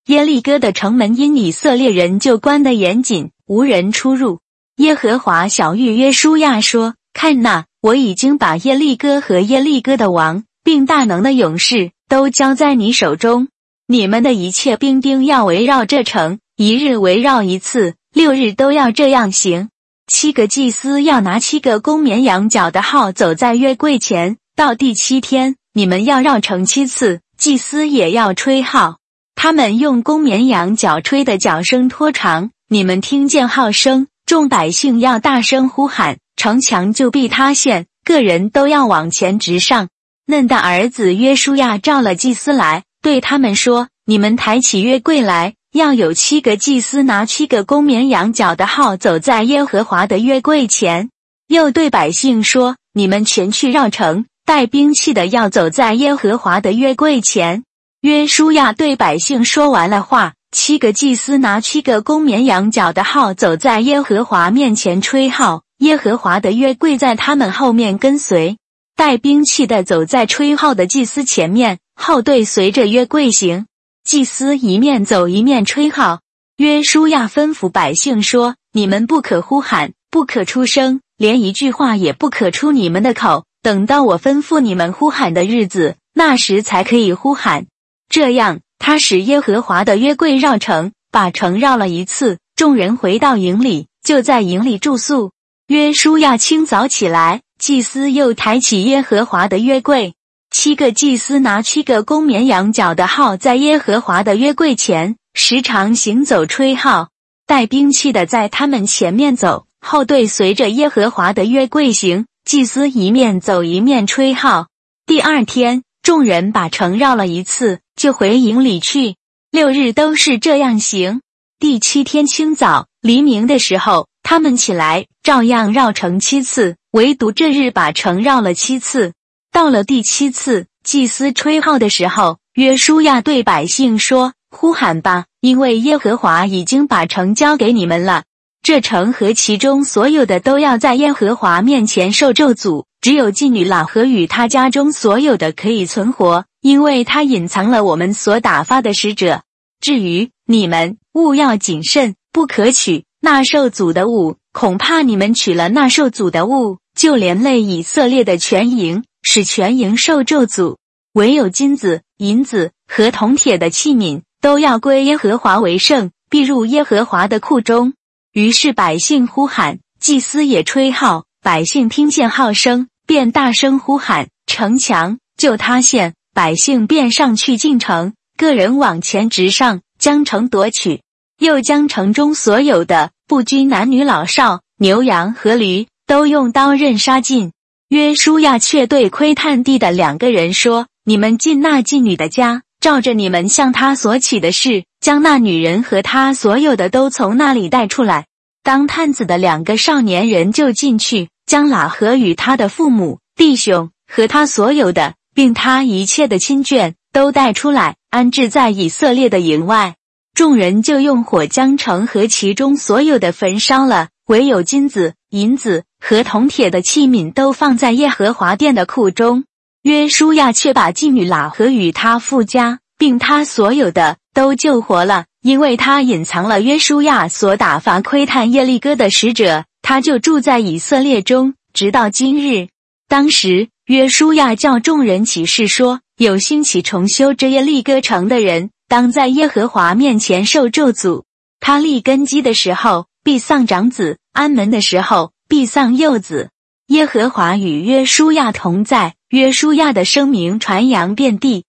[0.09, 4.41] 耶利哥的城门因以色列人就关得严谨，无人出入。
[4.77, 13.49] 耶和华小谕约书亚说：“看哪，我已经把耶利哥和耶利哥的王，并大能的勇士都交在你手中。
[13.87, 19.71] 你们的一切兵丁要围绕这城，一日围绕一次。”六日都要这样行。
[20.15, 24.37] 七个祭司要拿七个公绵羊角的号走在约柜前。
[24.55, 28.99] 到第七天，你们要绕城七次，祭司也要吹号。
[29.35, 32.51] 他们用公绵羊角吹的角声拖长。
[32.69, 37.87] 你们听见号声，众百姓要大声呼喊，城墙就必塌陷。
[38.05, 39.89] 个人都要往前直上。
[40.27, 51.09] 嫩的儿子约书亚召了祭司来，对他们说：“你们抬起约柜来。”要有七个祭司拿七个公绵羊角的号走在耶和华的约柜前，
[51.49, 57.65] 又对百姓说：“你们全去绕城，带兵器的要走在耶和华的约柜前。”
[58.03, 68.59] 约书亚对百姓说完了话，七个祭司拿七个公绵羊角的号走在耶和华面前吹号，耶和华的约柜在他们后面跟随，
[68.95, 73.65] 带兵器的走在吹号的祭司前面，号队随着约柜行。
[74.05, 76.21] 祭司一面走一面吹号。
[76.57, 83.45] 约书亚吩咐百姓说：“你们不可呼喊，不可出声，连一句话也不可出你们的口。
[83.63, 87.67] 等到我吩咐你们呼喊的日子，那时才可以呼喊。”
[88.11, 92.39] 这样，他使耶和华的约柜绕城，把城绕了一次。
[92.55, 95.33] 众人回到营里，就在营里住宿。
[95.69, 100.15] 约书亚清早起来，祭司又抬起耶和华的约柜。
[100.53, 107.09] 七个祭司拿七个公绵羊角的号，在耶和华的约柜前时常行走吹号，
[107.47, 112.27] 带兵器的在他们前面走，后队随着耶和华的约柜行。
[112.45, 114.67] 祭司一面走一面吹号。
[115.07, 119.17] 第二天，众人把城绕了一次，就回营里去。
[119.51, 121.23] 六日都是这样行。
[121.59, 129.13] 第七天清早黎明的时候，他们起来，照样绕城七次，唯独这日把城绕了七次。
[129.53, 138.25] 到了第七次祭司吹号的时候，约书亚对百姓说：“呼喊吧，因为耶和华已经把城交给你们了。
[138.63, 149.43] 这城和其中所有的都要在耶和华面前受咒诅，只有妓女老和与他家中所有的可以存活，因为他隐藏了我们所打发的使者。
[149.83, 160.77] 至于你们，务要谨慎，不可取那受诅的物，恐怕你们取了那受诅的物，就连累以色列的全营。”使全营受咒诅，
[161.15, 167.95] 唯有金子、银子和铜铁的器皿都要归耶和华为圣，必入耶和华的库中。
[168.33, 181.03] 于是百姓呼喊，祭司也吹号，百姓听见号声，便大声呼喊，城墙就塌陷，百姓便上去进城，个人往前直上，将城夺取，
[181.39, 187.53] 又将城中所有的不拘男女老少、牛羊和驴，都用刀刃杀尽。
[187.93, 198.25] 约书亚却对窥探地的两个人说：“你们进那妓女的家，照着你们向她所起的事，将那女人和她所有的都从那里带出来。”
[198.65, 209.97] 当探子的两个少年人就进去，将喇合与他的父母、弟兄和他所有的，并他一切的亲眷都带出来，安置在以色列的营外。
[210.33, 215.85] 众人就用火将城和其中所有的焚烧了，唯有金子、银子。
[216.05, 219.45] 和铜铁的器皿都放在耶和华殿的库中，
[219.83, 232.67] 约书亚却把妓女喇合与他父家，并他所有的都救活了，因为他隐藏了约书亚所打发窥探耶利哥的使者，他就住在以色列中，直到今日。
[233.09, 241.23] 当时约书亚叫众人起誓说：有兴起重修这耶利哥城的人，当在耶和华面前受咒诅。
[241.61, 245.31] 他立根基的时候，必丧长子；安门的时候。
[245.53, 246.49] 必丧幼子。
[246.87, 251.67] 耶和华与约书亚同在，约书亚的声名传扬遍地。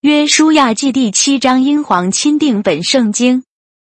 [0.00, 3.44] 约书亚记第七章，英皇钦定本圣经。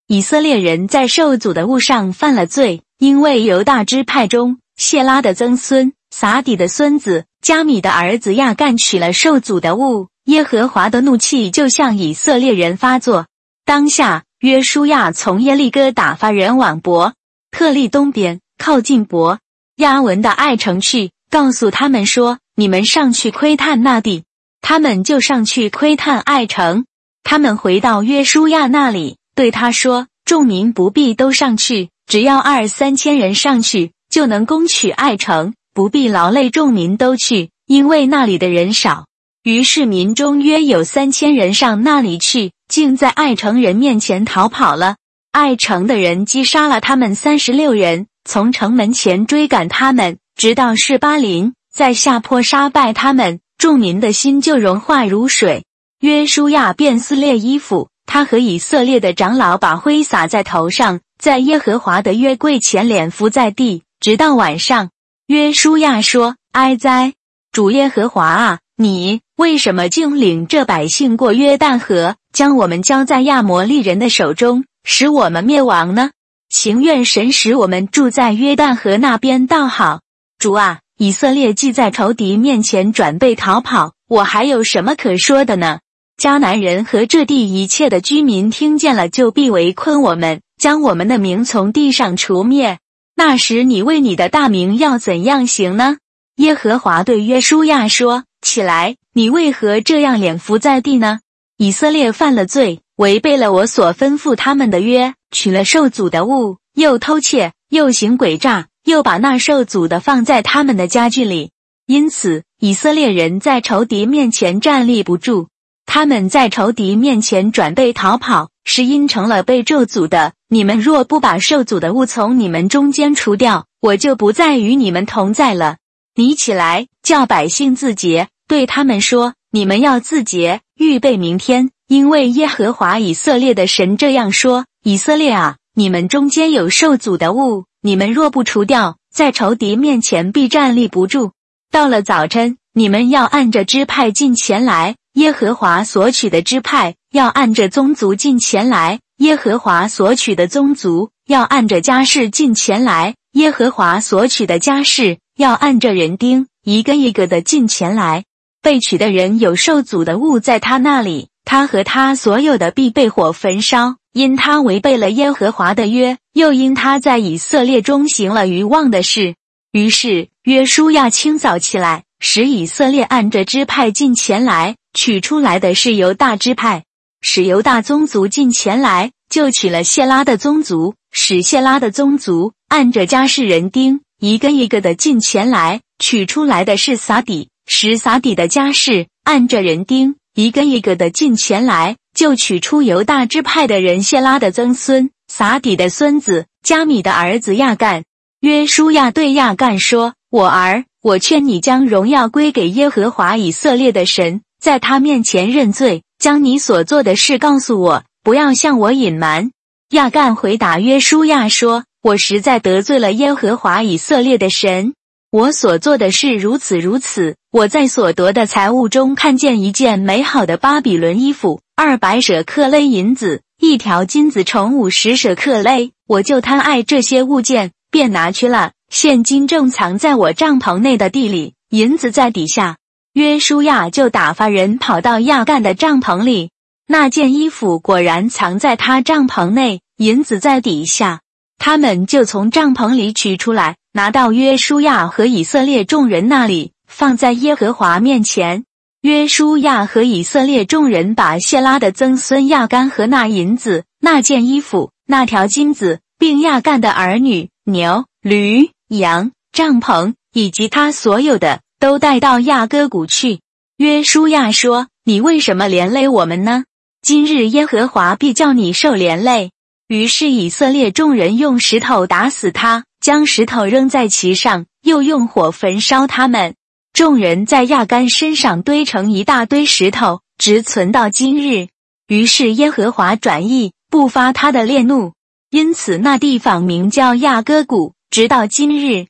[0.08, 13.28] 以色列人在受阻的物上犯了罪，因为犹大支派中谢拉的曾孙撒底的孙子加米的儿子亚干取了受阻的物，耶和华的怒气就向以色列人发作。
[13.64, 17.14] 当下约书亚从耶利哥打发人往伯
[17.52, 19.39] 特利东边，靠近伯
[19.78, 24.26] 亚文的爱城去，告诉他们说：“你们上去窥探那地。”
[24.62, 26.86] 他们就上去窥探爱城。
[27.24, 39.05] 他们回到约书亚那里，对他说：“众民不必都上去，只要二三千人上去，就能攻取爱城，不必劳累众民都去，因为那里的人少。”
[39.43, 44.97] 于是民中约有三千人上那里去，竟在爱城人面前逃跑了。
[45.32, 53.39] 爱城的人击杀了他们三十六人，从城门前追赶他们，直到示巴林，在下坡杀败他们。
[53.57, 55.65] 众民的心就融化如水。
[55.99, 64.91] 约书亚便撕裂衣服，他和以色列的长老把灰撒在头上，在耶和华的约柜前脸伏在地，直到晚上。
[65.28, 67.13] 约书亚说：“哀哉，
[67.51, 68.59] 主耶和华啊！
[68.78, 76.11] 你为什么竟领这百姓过约旦河，将我们交在亚摩利人的手中，使我们灭亡呢？
[76.50, 80.02] 情愿神使我们住在约旦河那边倒好。
[80.38, 85.80] 主啊！”以色列既在仇敌面前转背逃跑，我还有什么可说的呢？
[86.22, 92.80] 迦南人和这地一切的居民听见了，就必围困我们，将我们的名从地上除灭。
[93.16, 96.00] 那时，你为你的大名要怎样行呢？
[96.36, 101.20] 耶和华对约书亚说：“起来，你为何这样脸伏在地呢？
[101.56, 111.52] 以色列犯了罪，违背了我所吩咐他们的约，取了受阻的物，又偷窃，又行诡诈。”又把那受阻的放在他们的家具里，
[111.86, 115.50] 因此以色列人在仇敌面前站立不住。
[115.86, 120.34] 他们在仇敌面前转背逃跑，是因成了被咒诅的。
[120.47, 125.78] 你们若不把受阻的物从你们中间除掉，我就不再与你们同在了。
[126.16, 137.66] 你起来，叫百姓自洁，对他们说：你们要自洁，预备明天，因为耶和华以色列的神这样说：以色列啊，你们中间有受阻的物。
[137.82, 141.32] 你们若不除掉，在仇敌面前必站立不住。
[141.72, 158.26] 到了早晨，你们要按着支派进前来；耶和华所取的支派要按着宗族进前来；耶和华所取的宗族要按着家世进前来；耶和华所取的家世要按着人丁一个一个的进前来。
[158.62, 163.95] 被取的人有受阻的物在他那里，他和他所有的必被火焚烧。
[164.14, 169.34] 因他违背了耶和华的约，又因他在以色列中行了愚妄的事，
[169.72, 176.82] 于是约书亚清早起来，使以色列按着支派进前来，取出来的是犹大支派；
[177.22, 191.98] 使犹大宗族进前来，就取了谢拉的宗族；使谢拉的宗族按着家世人丁一个一个的进前来，取出来的是撒底；使撒底的家世按着人丁一个一个的进前来。
[192.16, 198.04] 就取出犹大支派的人谢拉的曾孙撒底的孙子加米的儿子亚干。
[198.42, 209.52] 约书亚对亚干说：“我儿，我劝你将荣耀归给耶和华以色列的神，在他面前认罪，将你所做的事告诉我，不要向我隐瞒。”
[209.92, 214.94] 亚干回答约书亚说：“我实在得罪了耶和华以色列的神。”
[215.32, 217.36] 我所做的事如此如此。
[217.52, 225.92] 我在所得的财物中看见一件美好的巴比伦衣服，二百舍克勒银子，一条金子重五十舍克勒。
[226.08, 228.72] 我就贪爱这些物件，便拿去了。
[228.92, 232.78] 现金正藏在我帐篷内的地里，银子在底下。
[233.14, 236.50] 约书亚就打发人跑到亚干的帐篷里，
[236.88, 241.22] 那件衣服果然藏在他帐篷内，银子在底下。
[241.60, 243.76] 他们就从帐篷里取出来。
[244.00, 248.64] 拿到约书亚和以色列众人那里，放在耶和华面前。
[249.02, 263.41] 约书亚和以色列众人把谢拉的曾孙亚干和那银子、那件衣服、那条金子，并亚干的儿女、牛、驴、羊、帐篷以及他所有的，都带到亚哥谷去。
[263.76, 266.64] 约书亚说：“你为什么连累我们呢？
[267.02, 269.52] 今日耶和华必叫你受连累。”
[269.90, 272.86] 于是以色列众人用石头打死他。
[273.02, 276.56] 将石头扔在其上，又用火焚烧他们。
[276.92, 281.70] 众人在亚干身上堆成一大堆石头，直存到今日。
[282.08, 285.14] 于是耶和华转意，不发他的烈怒，
[285.50, 289.08] 因此那地方名叫亚哥谷，直到今日。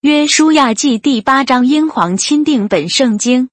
[0.00, 3.48] 约书亚记第八章，英皇钦定本圣经。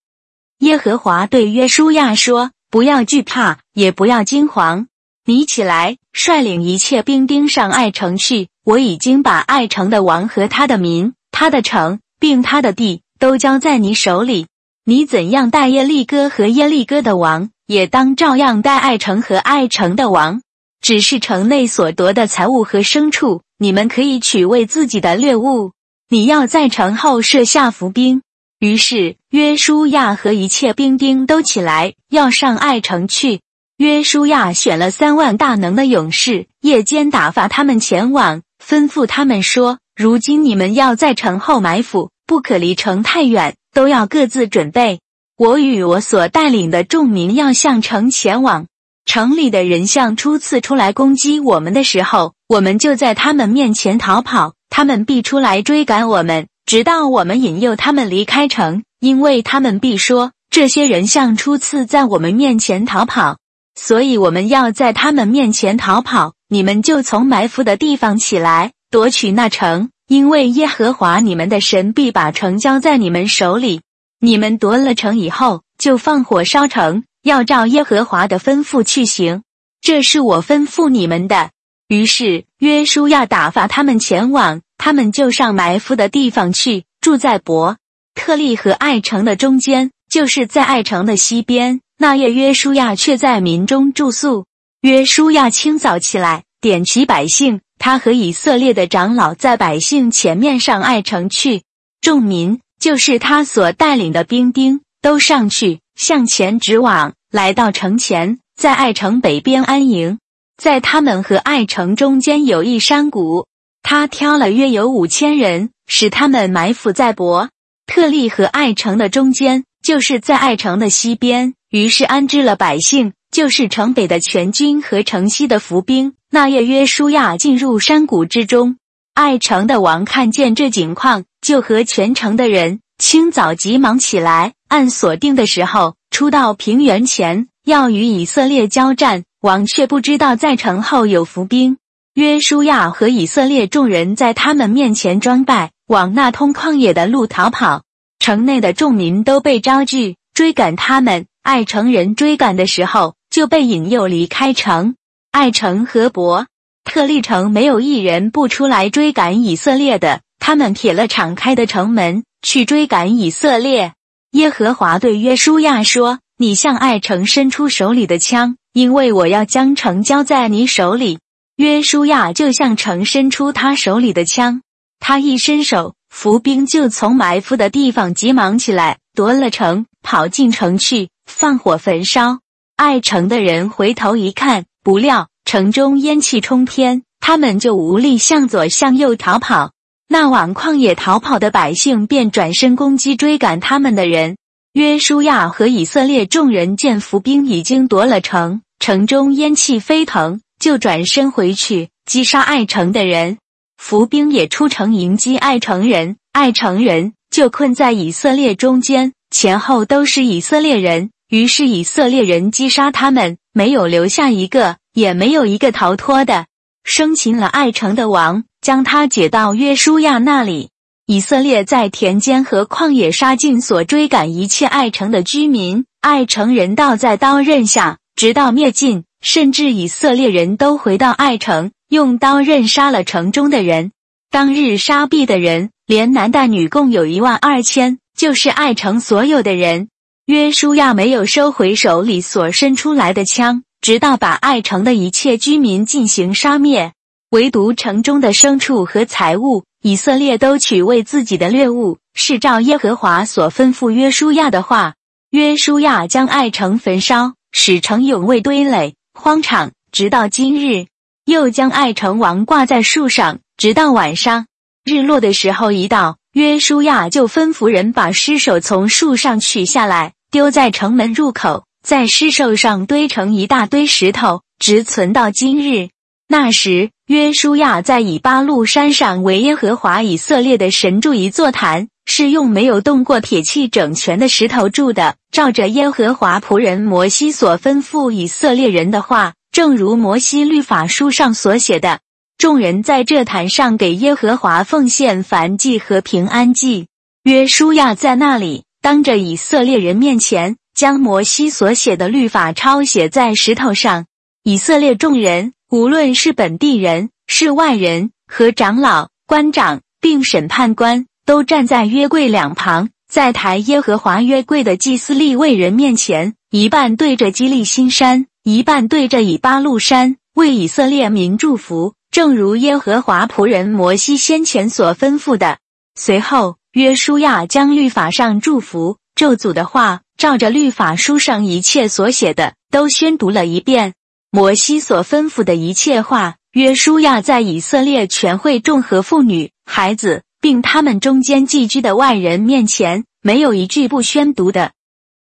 [0.58, 4.88] 耶和华对约书亚说：“不要惧怕，也不要惊惶。
[5.28, 14.48] 你起来，率领一切兵丁上爱城去。”我已经把爱城的王和他的民、他的城并他的地都交在你手里。
[14.84, 20.42] 你怎样待耶利哥和耶利哥的王，也当照样待爱城和爱城的王。
[20.82, 25.72] 只是城内所夺的财物和牲畜，你们可以取为自己的掠物。
[26.10, 28.22] 你要在城后设下伏兵。
[28.60, 33.40] 于是约书亚和一切兵丁都起来，要上爱城去。
[33.78, 45.00] 约书亚选了三万大能的勇士，夜间打发他们前往，吩咐他们说：“如今你们要在城后埋伏，不可离城太远，都要各自准备。
[45.38, 48.66] 我与我所带领的众民要向城前往。
[49.06, 63.38] 城里的人像初次出来攻击我们的时候，我们就在他们面前逃跑，他们必出来追赶我们，直到我们引诱他们离开城，因为他们必说：这些人像初次在我们面前逃跑。”
[63.80, 73.82] 所以我们要在他们面前逃跑，你们就从埋伏的地方起来，夺取那城，因为耶和华你们的神必把城交在你们手里。
[74.20, 79.44] 你们夺了城以后，就放火烧城，要照耶和华的吩咐去行。
[79.80, 81.52] 这是我吩咐你们的。
[81.88, 87.78] 于是约书亚打发他们前往，他们就上埋伏的地方去，住在伯
[88.16, 91.82] 特利和爱城的中间，就是在爱城的西边。
[92.00, 94.46] 那夜，约书亚却在民中住宿。
[94.82, 101.64] 约书亚清早起来，点齐百姓，他和以色列的长老在百姓前面上爱城去。
[102.00, 110.20] 众民就是他所带领的兵丁，都上去向前直往，来到城前，在爱城北边安营。
[110.56, 113.48] 在他们和爱城中间有一山谷，
[113.82, 117.50] 他挑了约有五千人，使他们埋伏在伯
[117.88, 121.56] 特利和爱城的中间，就是在爱城的西边。
[121.70, 126.14] 于是安置了百姓，就是城北的全军和城西的伏兵。
[126.32, 128.78] 那夜，约书亚进入山谷之中。
[129.14, 139.24] 爱城的王看见这景况，就和全城的人清早急忙起来，按所定的时候出到平原前，要与以色列交战。
[139.42, 141.78] 王却不知道在城后有伏兵。
[142.16, 147.84] 约书亚和以色列众人在他们面前装败，往那通旷野的路逃跑。
[148.20, 151.26] 城内的众民都被招聚，追赶他们。
[151.48, 154.96] 爱城人追赶的时候，就被引诱离开城。
[155.32, 156.46] 爱城和伯
[156.84, 160.20] 特利城没有一人不出来追赶以色列的。
[160.40, 163.94] 他们铁了敞开的城门去追赶以色列。
[164.32, 171.20] 耶和华对约书亚说：“你向爱城伸出手里的枪，因为我要将城交在你手里。”
[171.56, 174.64] 约书亚就向城伸出他手里的枪。
[175.00, 181.08] 他一伸手，伏兵就从埋伏的地方急忙起来，夺了城，跑进城去。
[181.28, 182.40] 放火焚烧，
[182.78, 189.74] 爱城的人回头一看，不料城中烟气冲天，他们就无力向左向右逃跑。
[190.08, 194.38] 那往旷野逃跑的百姓便转身攻击追赶他们的人。
[194.74, 203.38] 约书亚和以色列众人见伏兵已经夺了城，城中烟气飞腾，就转身回去击杀爱城的人。
[203.76, 211.12] 伏兵也出城迎击爱城人，爱城人就困在以色列中间，前后都是以色列人。
[211.30, 216.46] 于是以色列人击杀他们，没有留下一个，也没有一个逃脱的。
[216.86, 220.70] 生擒了爱城的王，将他解到约书亚那里。
[221.06, 229.04] 以色列在田间和旷野杀尽所追赶一切爱城的居民，爱城人倒在刀刃下，直到灭尽。
[229.20, 233.92] 甚至以色列人都回到爱城，用刀刃杀了城中的人。
[234.30, 239.90] 当日杀毙的人，连男带女共有一万二千，就是爱城所有的人。
[240.28, 246.92] 约书亚没有收回手里所伸出来的枪，直到把爱城的一切居民进行杀灭，
[247.30, 254.96] 唯独城中的牲畜和财物，以色列都取为自己的掠物，是照耶和华所吩咐约书亚的话。
[255.30, 260.88] 约书亚将爱城焚烧，使城永未堆垒荒场，直到今日；
[261.24, 264.48] 又将爱城王挂在树上，直到晚上。
[264.84, 270.16] 日落的时候一到，约书亚就吩咐人把尸首从树上取下来。
[270.30, 275.90] 丢在城门入口，在尸兽上堆成一大堆石头，直存到今日。
[276.28, 292.00] 那时，约书亚在以巴路山上为耶和华以色列的神筑一座坛，是用没有动过铁器整全的石头铸的，照着耶和华仆人摩西所吩咐以色列人的话，正如摩西律法书上所写的。
[292.38, 296.88] 众人在这坛上给耶和华奉献燔祭和平安祭。
[297.24, 298.67] 约书亚在那里。
[298.88, 304.06] 当着以色列人面前，将摩西所写的律法抄写在石头上。
[304.46, 320.16] 以色列众人，无论是本地人、是外人，和长老、官长，并审判官，都站在约柜两旁，在抬耶和华约柜的祭司立位人面前，一半对着基利新山，一半对着以巴路山。
[320.34, 325.58] 为以色列民祝福，正如耶和华仆人摩西先前所吩咐的。
[326.00, 333.96] 随后，约书亚将律法上祝福咒诅的话，照着律法书上一切所写的，都宣读了一遍。
[334.30, 344.74] 摩西所吩咐的一切话，约书亚在以色列全会众和妇女、孩子，并他们中间寄居的外人面前，没有一句不宣读的。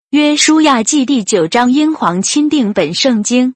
[0.10, 3.54] 约书亚记第九章，英皇钦定本圣经。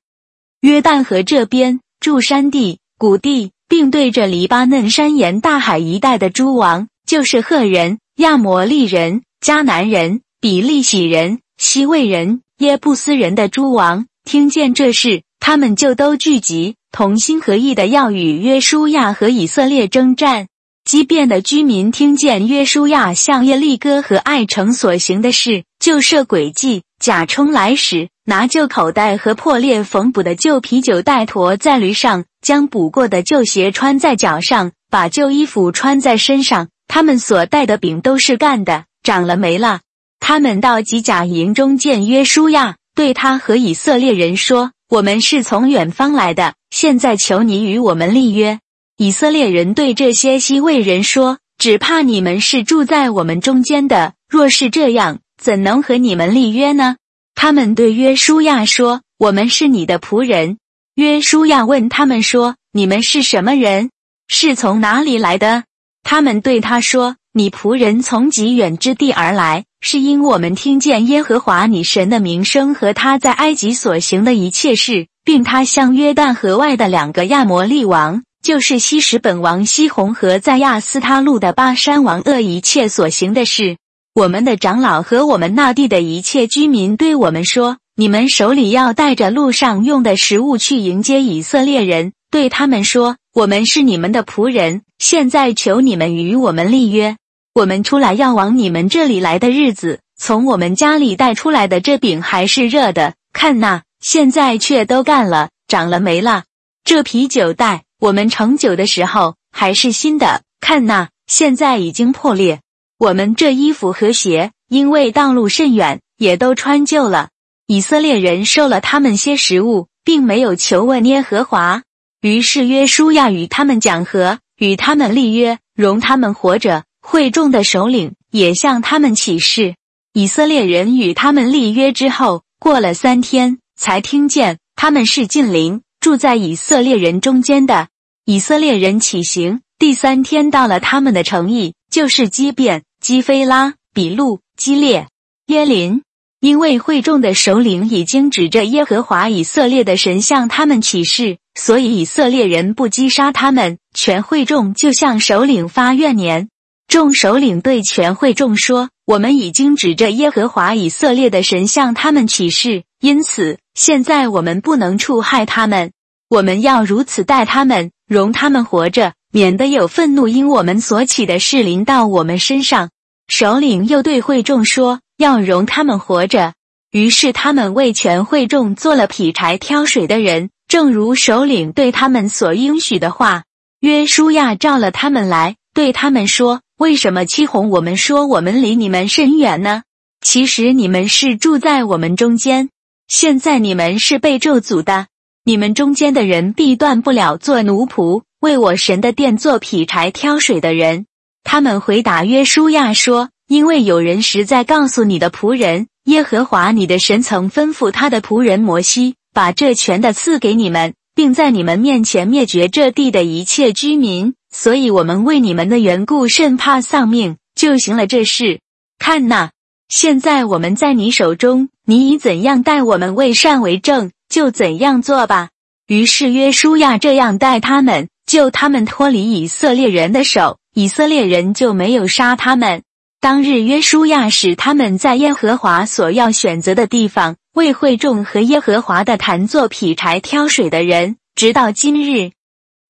[0.61, 6.87] 约旦河这边，住山地、谷地，并对着黎巴嫩山沿大海一带的诸王。
[7.07, 20.47] 就是赫人、亚摩利人、迦南人、比利洗人、西魏人、耶布斯人的诸王，听见这事，他们就都聚集，同心合意的要与约书亚和以色列征战。
[20.83, 36.67] 畸变的居民听见约书亚向耶利哥和爱城所行的事，就设诡计，假充来使，拿旧口袋和破裂缝补的旧啤酒袋驮在驴上，将补过的旧鞋穿在脚上，把旧衣服穿在身上。
[36.87, 39.81] 他们所带的饼都是干的，长了没了。
[40.19, 48.59] 他们到吉甲营中见约书亚，对他和以色列人说：“我们是从远方来的，现在求你与我们立约。”
[48.97, 56.95] 以色列人对这些西魏人说：“只怕你们是住在我们中间的，若是这样，怎能和你们立约呢？”
[57.35, 60.57] 他们对约书亚说：“我们是你的仆人。”
[60.95, 63.91] 约书亚问他们说：“你们是什么人？
[64.27, 65.65] 是从哪里来的？”
[66.09, 83.75] 他们对他说：“你仆人从极远之地而来，是因我们听见耶和华你神的名声和他在埃及所行的一切事，并他向约旦河外的两个亚摩利王，就是西什本王西红和在亚斯他路的巴山王恶一切所行的事。
[84.15, 92.13] 我们的长老和我们那地的一切居民对我们说：你们手里要带着路上用的食物去迎接以色列人。
[92.29, 97.17] 对他们说：我们是你们的仆人。”现在求你们与我们立约，
[97.53, 103.13] 我们出来要往你们这里来的日子，从我们家里带出来的这饼还是热的。
[103.31, 106.45] 看那，现在却都干了，长了霉了。
[106.83, 110.41] 这啤酒袋，我们盛酒的时候还是新的。
[110.59, 112.61] 看那，现在已经破裂。
[112.97, 117.29] 我们这衣服和鞋，因为道路甚远，也都穿旧了。
[117.67, 121.83] 以色列人受了他们些食物，并没有求问耶和华。
[122.21, 124.39] 于是约书亚与他们讲和。
[124.57, 126.83] 与他们立约，容他们活着。
[126.99, 129.75] 会众的首领也向他们起誓。
[130.13, 137.89] 以色列人与他们立约之后，过了三天，才听见他们是近邻，住在以色列人中间的。
[138.25, 145.07] 以色列人起行，第三天到了他们的城邑，就是基变、基菲拉、比路、基列、
[145.45, 146.01] 耶林。
[146.39, 153.77] 因为会众的首领已经指着耶和华以色列的神向他们起誓，所以以色列人不击杀他们。
[153.93, 156.49] 全会众就向首领发怨言。
[156.87, 165.91] 众首领对全会众说：“我们已经指着耶和华以色列的神向他们起誓，因此现在我们不能触害他们。
[166.29, 172.89] 我们要如此待他们，容他们活着，免得有愤怒因我们所起的事临到我们身上。”
[173.27, 175.01] 首领又对会众说。
[175.17, 176.53] 要容他们活着，
[176.91, 183.43] 于是他们为全会众做了劈柴挑水的人，正如首领对他们所应许的话。
[183.79, 189.83] 约书亚召了他们来，对他们说：“为什么欺哄我们，说我们离你们甚远呢？
[190.21, 192.69] 其实你们是住在我们中间。
[193.07, 195.07] 现在你们是被咒诅的，
[195.43, 201.05] 你们中间的人必断不了做奴仆，为我神的殿做劈柴挑水的人。”
[201.43, 203.29] 他们回答约书亚说。
[203.49, 218.61] 因为有人实在告诉你的仆人耶和华你的神曾吩咐他的仆人摩西把这权的赐给你们，并在你们面前灭绝这地的一切居民，所以我们为你们的缘故甚怕丧命，就行了这事。
[218.97, 219.51] 看哪，
[219.89, 225.49] 现在我们在你手中，你以怎样待我们为善为正，就怎样做吧。
[225.85, 232.81] 于是约书亚这样待他们，救他们脱离以色列人的手，以色列人就没有杀他们。
[233.19, 242.29] 当日约书亚使他们在耶和华所要选择的地方为会众和耶和华的坛做劈柴挑水的人，直到今日。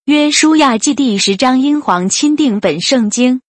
[0.03, 3.39] 约书亚记第十章，英皇钦定本圣经。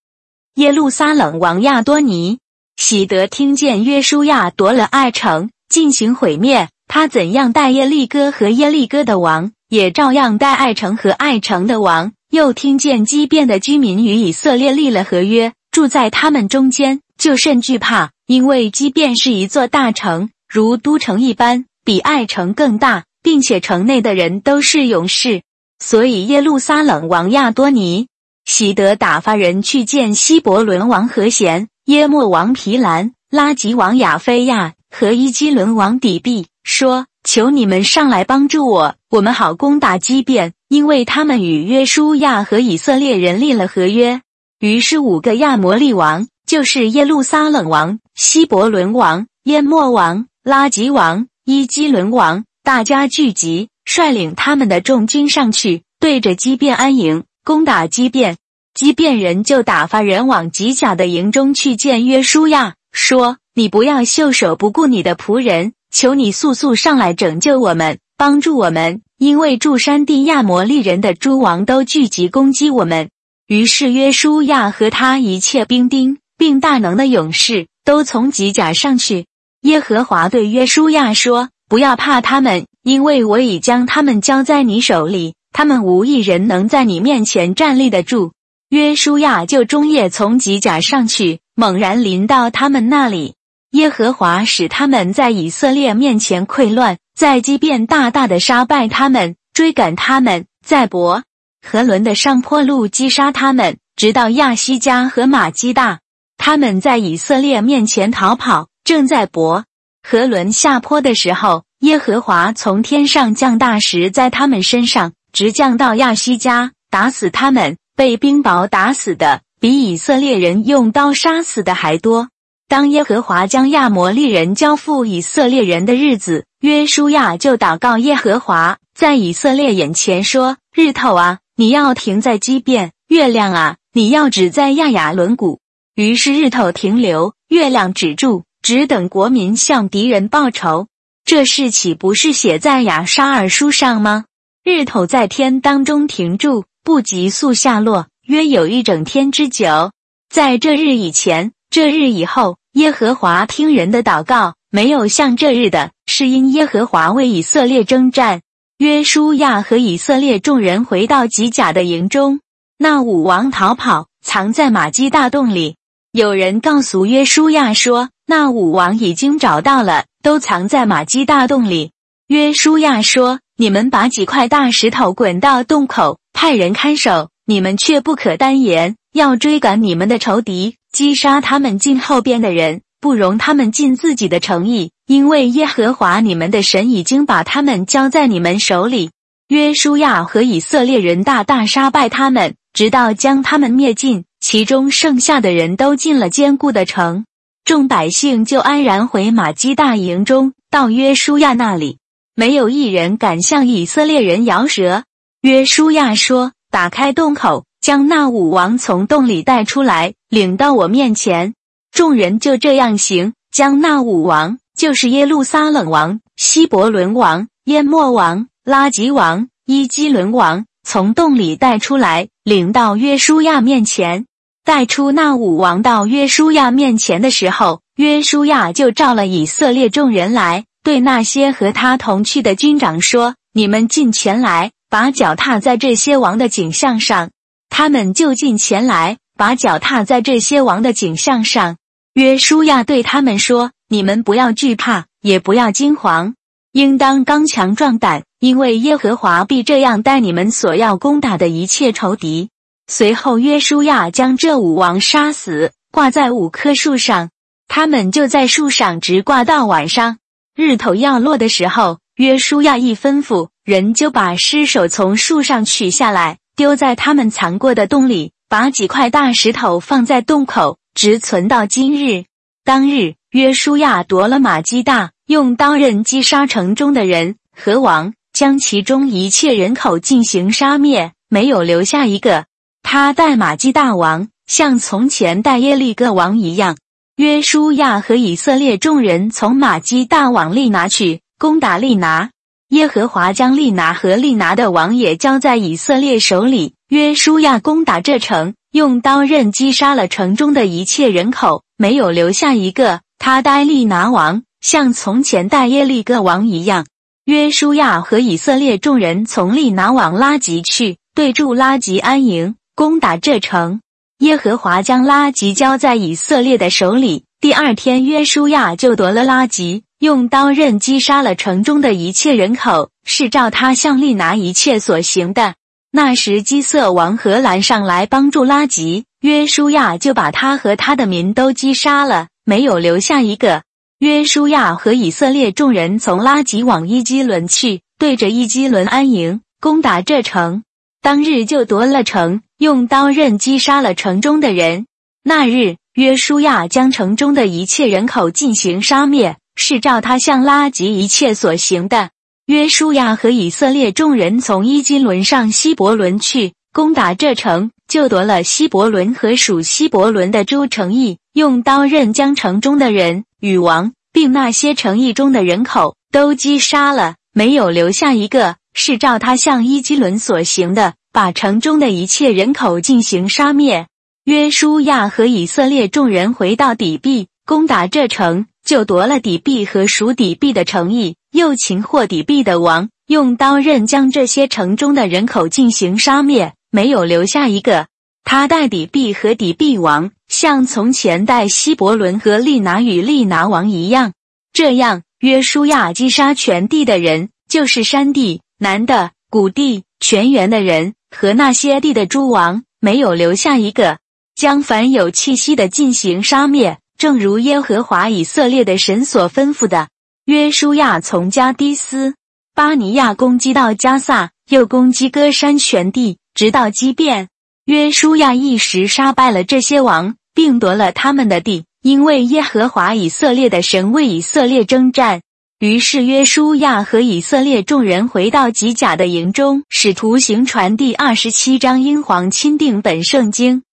[0.54, 2.38] 耶路撒冷王亚多尼
[2.76, 12.12] 喜得听见约书亚夺了爱城，进行毁灭，他怎样待耶利哥和耶利哥的王，也照样待爱城和爱城的王。
[12.30, 15.52] 又听见畸变的居民与以色列立了合约。
[15.72, 25.42] 住在他们中间，就甚惧怕，因为畸变是一座大城，如都城一般，比爱城更大，并且城内的人都是勇士，
[25.78, 28.08] 所以耶路撒冷王亚多尼
[28.46, 44.22] 喜得打发人去见希伯伦王和贤、耶莫王皮兰、拉吉王亚菲亚和伊基伦王底壁，说：“求你们上来帮助我，我们好攻打基变，因为他们与约书亚和以色列人立了合约。”
[44.60, 52.46] 于是五个亚摩利王，就是耶路撒冷王、希伯伦王、耶莫王、拉吉王、伊基伦王。
[52.64, 58.38] 大家聚集，率领他们的重军上去，对着基变安营，攻打基变。
[58.72, 73.10] 基变人就打发人往吉甲的营中去见约书亚，说：“你不要袖手不顾你的仆人，求你速速上来拯救我们，帮助我们，因为驻山地亚摩利人的诸王都聚集攻击我们。”
[73.48, 79.26] 于是约书亚和他一切兵丁，并大能的勇士，都从吉甲上去。
[79.68, 81.50] 耶和华对约书亚说。
[81.68, 88.32] 不要怕他们，因为我已将他们交在你手里，他们无一人能在你面前站立得住。
[88.70, 93.34] 约书亚就终夜从吉甲上去，猛然临到他们那里。
[93.72, 101.22] 耶和华使他们在以色列面前溃乱，在基变大大的杀败他们，追赶他们，在伯
[101.60, 105.98] 和伦的上坡路击杀他们，直到亚西加和马基大。
[106.38, 109.66] 他们在以色列面前逃跑，正在伯。
[110.02, 117.76] 和伦下坡的时候，耶和华从天上降大石在他们身上，直降到亚西家，打死他们。
[117.94, 122.30] 被冰雹打死的比以色列人用刀杀死的还多。
[122.66, 135.60] 当耶和华将亚摩利人交付以色列人的日子，约书亚就祷告耶和华，在以色列眼前说：“日头啊，你要停在基变；月亮啊，你要止在亚雅伦谷。”
[135.94, 138.44] 于是日头停留，月亮止住。
[138.68, 140.88] 只等国民向敌人报仇，
[141.24, 144.26] 这事岂不是写在亚沙尔书上吗？
[144.62, 149.92] 日头在天当中停住，不急速下落，约有一整天之久。
[150.28, 158.42] 在这日以前，这日以后，耶和华听人的祷告，没有像这日的，是因耶和华为以色列征战。
[158.76, 162.40] 约书亚和以色列众人回到吉甲的营中，
[162.76, 165.76] 那武王逃跑，藏在马基大洞里。
[166.12, 168.10] 有人告诉约书亚说。
[168.30, 171.92] 那武王已经找到了，都藏在马基大洞里。
[172.26, 177.30] 约书亚说：“你们把几块大石头滚到洞口，派人看守。
[177.46, 189.10] 你们却不可单言，要追赶你们的仇敌，击杀他们进后边的人，不容他们尽自己的诚意，因为耶和华你们的神已经把他们交在你们手里。”
[189.48, 197.24] 约书亚和以色列人大大杀败他们，直到将他们灭尽，其中剩下的人都进了坚固的城。
[197.68, 201.98] 众百姓就安然回马基大营中，到约书亚那里，
[202.34, 205.04] 没有一人敢向以色列人摇舌。
[205.42, 211.52] 约书亚说：“打开洞口，将那武王从洞里带出来，领到我面前。”
[211.92, 224.24] 众人就这样行，将那武王，就是耶路撒冷王、希伯伦王、耶莫王、拉吉王、伊基伦王，从洞里带出来，领到约书亚面前。
[224.68, 237.30] 带出那武王到约书亚面前的时候，约书亚就召了以色列众人来，对那些和他同去的军长说：“你们进前来，把脚踏在这些王的景象上。”
[237.70, 241.78] 他们就进前来，把脚踏在这些王的景象上。
[242.12, 246.34] 约书亚对他们说：“你们不要惧怕，也不要惊惶，
[246.72, 252.50] 应当刚强壮胆，因为耶和华必这样待你们所要攻打的一切仇敌。”
[252.90, 257.28] 随后，约书亚将这五王杀死，挂在五棵树上。
[257.68, 260.16] 他们就在树上直挂到晚上。
[260.56, 272.24] 日头要落的时候，约书亚一吩咐，人就把尸首从树上取下来，丢在他们藏过的洞里，把几块大石头放在洞口，直存到今日。
[272.64, 282.46] 当日，约书亚夺了马基大，用刀刃击杀城中的人和王，将其中一切人口进行杀灭，没有留下一个。
[282.82, 286.76] 他带马基大王，像从前带耶利哥王一样。
[287.16, 292.30] 约书亚和以色列众人从马基大王利拿去攻打利拿。
[292.68, 296.74] 耶和华将利拿和利拿的王也交在以色列手里。
[296.88, 303.00] 约书亚攻打这城，用刀刃击杀了城中的一切人口，没有留下一个。
[303.18, 306.86] 他带利拿王，像从前带耶利哥王一样。
[307.24, 312.54] 约书亚和以色列众人从利拿往拉吉去，对住拉吉安营。
[312.78, 313.80] 攻打这城，
[314.18, 317.24] 耶和华将拉吉交在以色列的手里。
[317.40, 325.56] 第二天，约书亚就夺了拉吉，用刀刃击杀了城中的一切人口，是照他向利拿一切所行的。
[325.90, 333.64] 那时基色王荷兰上来帮助拉吉，约书亚就把他和他的民都击杀了，没有留下一个。
[333.98, 340.62] 约书亚和以色列众人从拉吉往伊基伦去，对着伊基伦安营，攻打这城。
[341.08, 344.84] 当日就夺了城，用刀刃击杀了城中的人。
[345.24, 352.10] 那日约书亚将城中的一切人口进行杀灭，是照他向拉吉一切所行的。
[352.44, 368.56] 约书亚和以色列众人从伊基伦上希伯伦去攻打这城，就夺了希伯伦和属希伯伦的诸城邑，用刀刃将城中的人与王，并那些城邑中的人口都击杀了，没有留下一个。
[368.74, 373.86] 是照他向伊基伦所行的，把城中的一切人口进行杀灭。
[374.24, 381.16] 约书亚和以色列众人回到底壁，攻打这城，就夺了底壁和属底壁的城邑。
[381.30, 387.86] 又擒获底壁的王，用刀刃将这些城中的人口进行杀灭，没有留下一个。
[388.24, 394.12] 他带底壁和底壁王，像从前带希伯伦和利拿与利拿王一样。
[394.54, 403.98] 这样，约书亚击杀全地的人，就是山地、南的、谷地、全原的人和那些地的诸王，没有留下一个。
[404.34, 409.88] 将凡有气息的进行杀灭，正如耶和华以色列的神所吩咐的。
[410.26, 412.14] 约书亚从加迪斯
[412.54, 417.28] 巴尼亚攻击到加萨，又攻击歌山全地，直到基变。
[417.64, 425.22] 约书亚一时杀败了这些王，并夺了他们的地，因为耶和华以色列的神为以色列征战。
[425.60, 429.64] 于是约书亚和以色列众人回到吉甲的营中。
[429.68, 433.64] 使徒行传第二十七章，英皇钦定本圣经。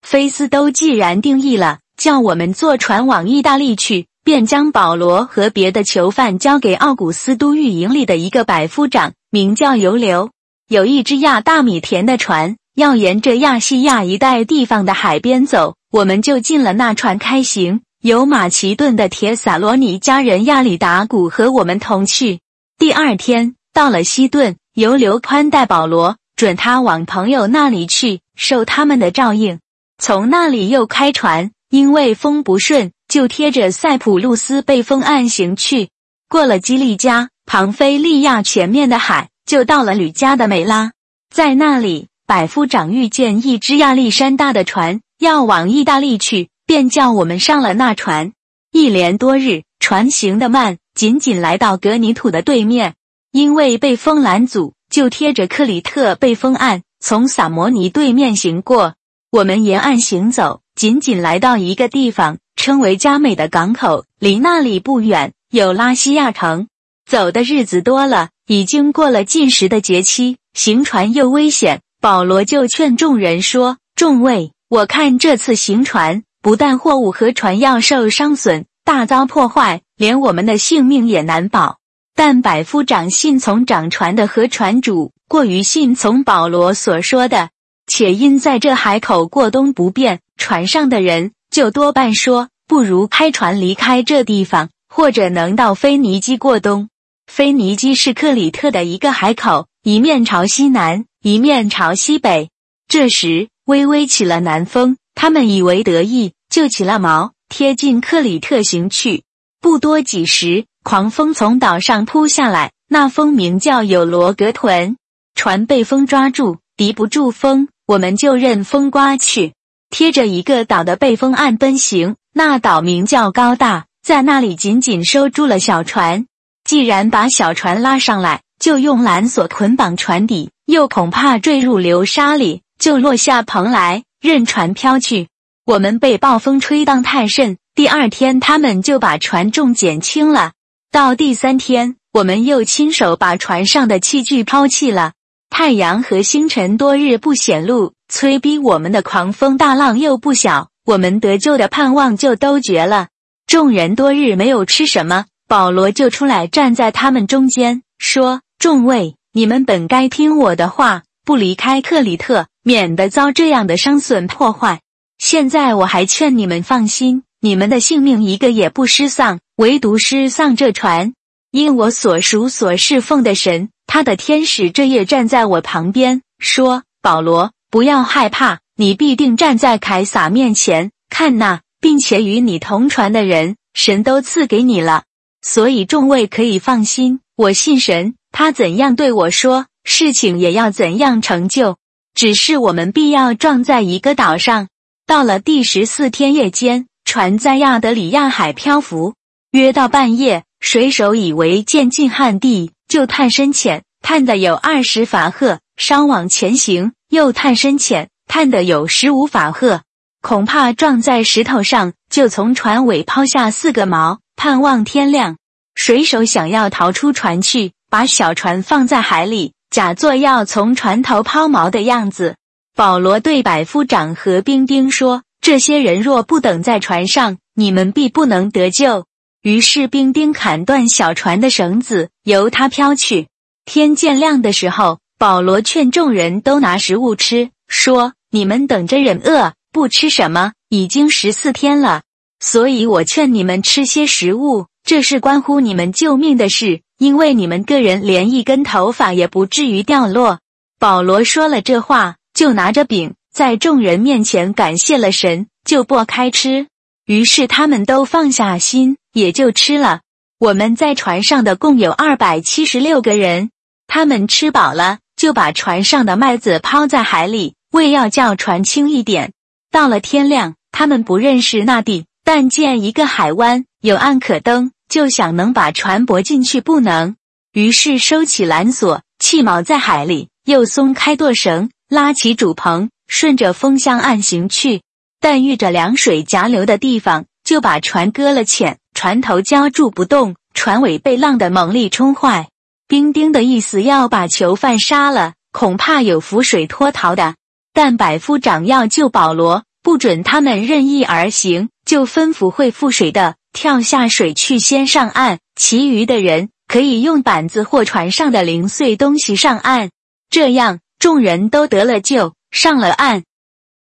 [0.00, 4.06] 菲斯都既然定义了，叫我们坐船往意大利去。
[4.22, 10.30] 便将保罗和别的囚犯交给奥古斯都狱营里的一个百夫长，名叫尤留。
[10.68, 17.80] 有一只亚大米田的船，要沿着亚细亚一带地方的海边走，我们就进了那船开行。
[18.04, 22.40] 有马其顿的铁撒罗尼家人亚里达古和我们同去。
[22.76, 29.58] 第二天到了西顿，由刘宽带保罗，准他往朋友那里去，受他们的照应。
[29.96, 32.92] 从那里又开船，因为风不顺。
[33.08, 35.88] 就贴着塞浦路斯被风岸行去，
[36.28, 40.92] 过了基利加、庞菲利亚前面的海，就到了吕加的美拉。
[41.32, 48.32] 在那里，百夫长遇见一只亚历山大的船，要往意大利去，便叫我们上了那船。
[48.70, 52.94] 一连多日，船行得慢，仅仅来到格尼土的对面，
[53.30, 58.94] 因为被风拦阻，就贴着克里特被风岸，从萨摩尼对面行过。
[59.30, 62.38] 我们沿岸行走，仅仅来到一个地方。
[62.56, 66.68] 称为加美的港口，离那里不远有拉西亚城。
[67.04, 71.80] 走的日子多了，已经过了进食的节期，行船又危险。
[72.00, 81.78] 保罗就劝众人说：“众位，我看这次行船，不但货物和船要受伤损，大遭破坏，连我们的性命也难保。
[82.14, 87.48] 但百夫长信从掌船的和船主，过于信从保罗所说的，
[87.86, 96.90] 且因在这海口过冬不便，船上的人。”就多半说，不如开船离开这地方，或者能到腓尼基过冬。
[97.26, 102.50] 腓尼基是克里特的一个海口，一面朝西南，一面朝西北。
[102.86, 109.22] 这时微微起了南风，他们以为得意，就起了锚，贴近克里特行去。
[109.60, 114.96] 不多几时，狂风从岛上扑下来，那风名叫有罗格屯。
[115.34, 119.54] 船被风抓住，敌不住风，我们就任风刮去。
[119.90, 126.26] 贴着一个岛的背风岸奔行，那岛名叫高大，在那里紧紧收住了小船。
[126.64, 135.28] 既然把小船拉上来，就用缆索捆绑船底，又恐怕坠入流沙里，就落下蓬来，任船飘去。
[135.66, 140.52] 我们被暴风吹荡太甚，第二天他们就把船重减轻了。
[140.90, 145.12] 到第三天，我们又亲手把船上的器具抛弃了。
[145.50, 147.92] 太阳和星辰多日不显露。
[148.08, 153.08] 催逼我们的狂风大浪又不小，我们得救的盼望就都绝了。
[153.46, 164.80] 众人多日没有吃什么，保罗就出来站在他们中间，说：“众位，你们本该听我的话，不离开克里特，免得遭这样的伤损破坏。
[165.18, 171.14] 现在我还劝你们放心，你们的性命一个也不失丧，唯独失丧这船。
[171.50, 180.92] 因我所属所侍奉的神，他的天使这夜站在我旁边，说：保罗。”不要害怕，你必定站在凯撒面前。
[181.10, 185.02] 看那，并且与你同船的人，神都赐给你了，
[185.42, 187.18] 所以众位可以放心。
[187.36, 191.76] 我信神，他怎样对我说，事情也要怎样成就。
[192.14, 194.68] 只是我们必要撞在一个岛上。
[195.06, 199.14] 到了第十四天夜间，船在亚德里亚海漂浮，
[199.50, 209.82] 约到半夜，水手以为渐近旱地，就探深浅，探的有二十法赫，稍往前行，又探深浅，探的有十五法赫，
[210.22, 215.36] 恐怕撞在石头上，就从船尾抛下四个锚，盼望天亮。
[215.74, 219.52] 水手想要逃出船去，把小船放在海里。
[219.74, 222.36] 假作要从船头抛锚的样子，
[222.76, 229.06] 保罗对百夫长和兵丁说：“这些人若不等在船上，你们必不能得救。”
[229.42, 233.26] 于是兵丁砍断小船的绳子，由它飘去。
[233.64, 242.02] 天渐亮的时候，保罗劝众人都拿食物吃，说：“你们等着忍饿，不吃什么，已经十四天了。
[242.38, 250.38] 所以我劝你们吃些食物，这是关乎你们救命的事。”因为你们个人连一根头发也不至于掉落。
[250.78, 256.66] 保罗说了这话，就拿着饼在众人面前感谢了神，就剥开吃。
[257.04, 260.00] 于是他们都放下心，也就吃了。
[260.38, 263.50] 我们在船上的共有二百七十六个人，
[263.86, 269.32] 他们吃饱了，就把船上的麦子抛在海里，为要叫船轻一点。
[269.70, 274.72] 到了天亮，他们不认识那地，但见一个海湾，有岸可登。
[274.94, 277.16] 就想能把船泊进去，不能，
[277.52, 284.82] 于是收起缆索，弃锚在海里，又松开舵绳，拉起主棚，顺着风向岸行去。
[285.18, 292.48] 但遇着凉水夹流的地方，就把船搁了浅，船头浇住不动，船尾被浪的猛力冲坏。
[292.86, 297.34] 兵丁的意思要把囚犯杀了，恐怕有浮水脱逃的。
[297.72, 303.34] 但百夫长要救保罗，不准他们任意而行，就吩咐会覆水的。
[303.54, 305.38] 跳下水去，先上岸。
[305.54, 309.90] 其余的人可以用板子或船上的零碎东西上岸。
[310.28, 313.22] 这样，众人都得了救，上了岸。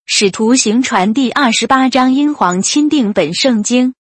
[0.04, 3.94] 使徒行传第二十八章，英皇钦定本圣经。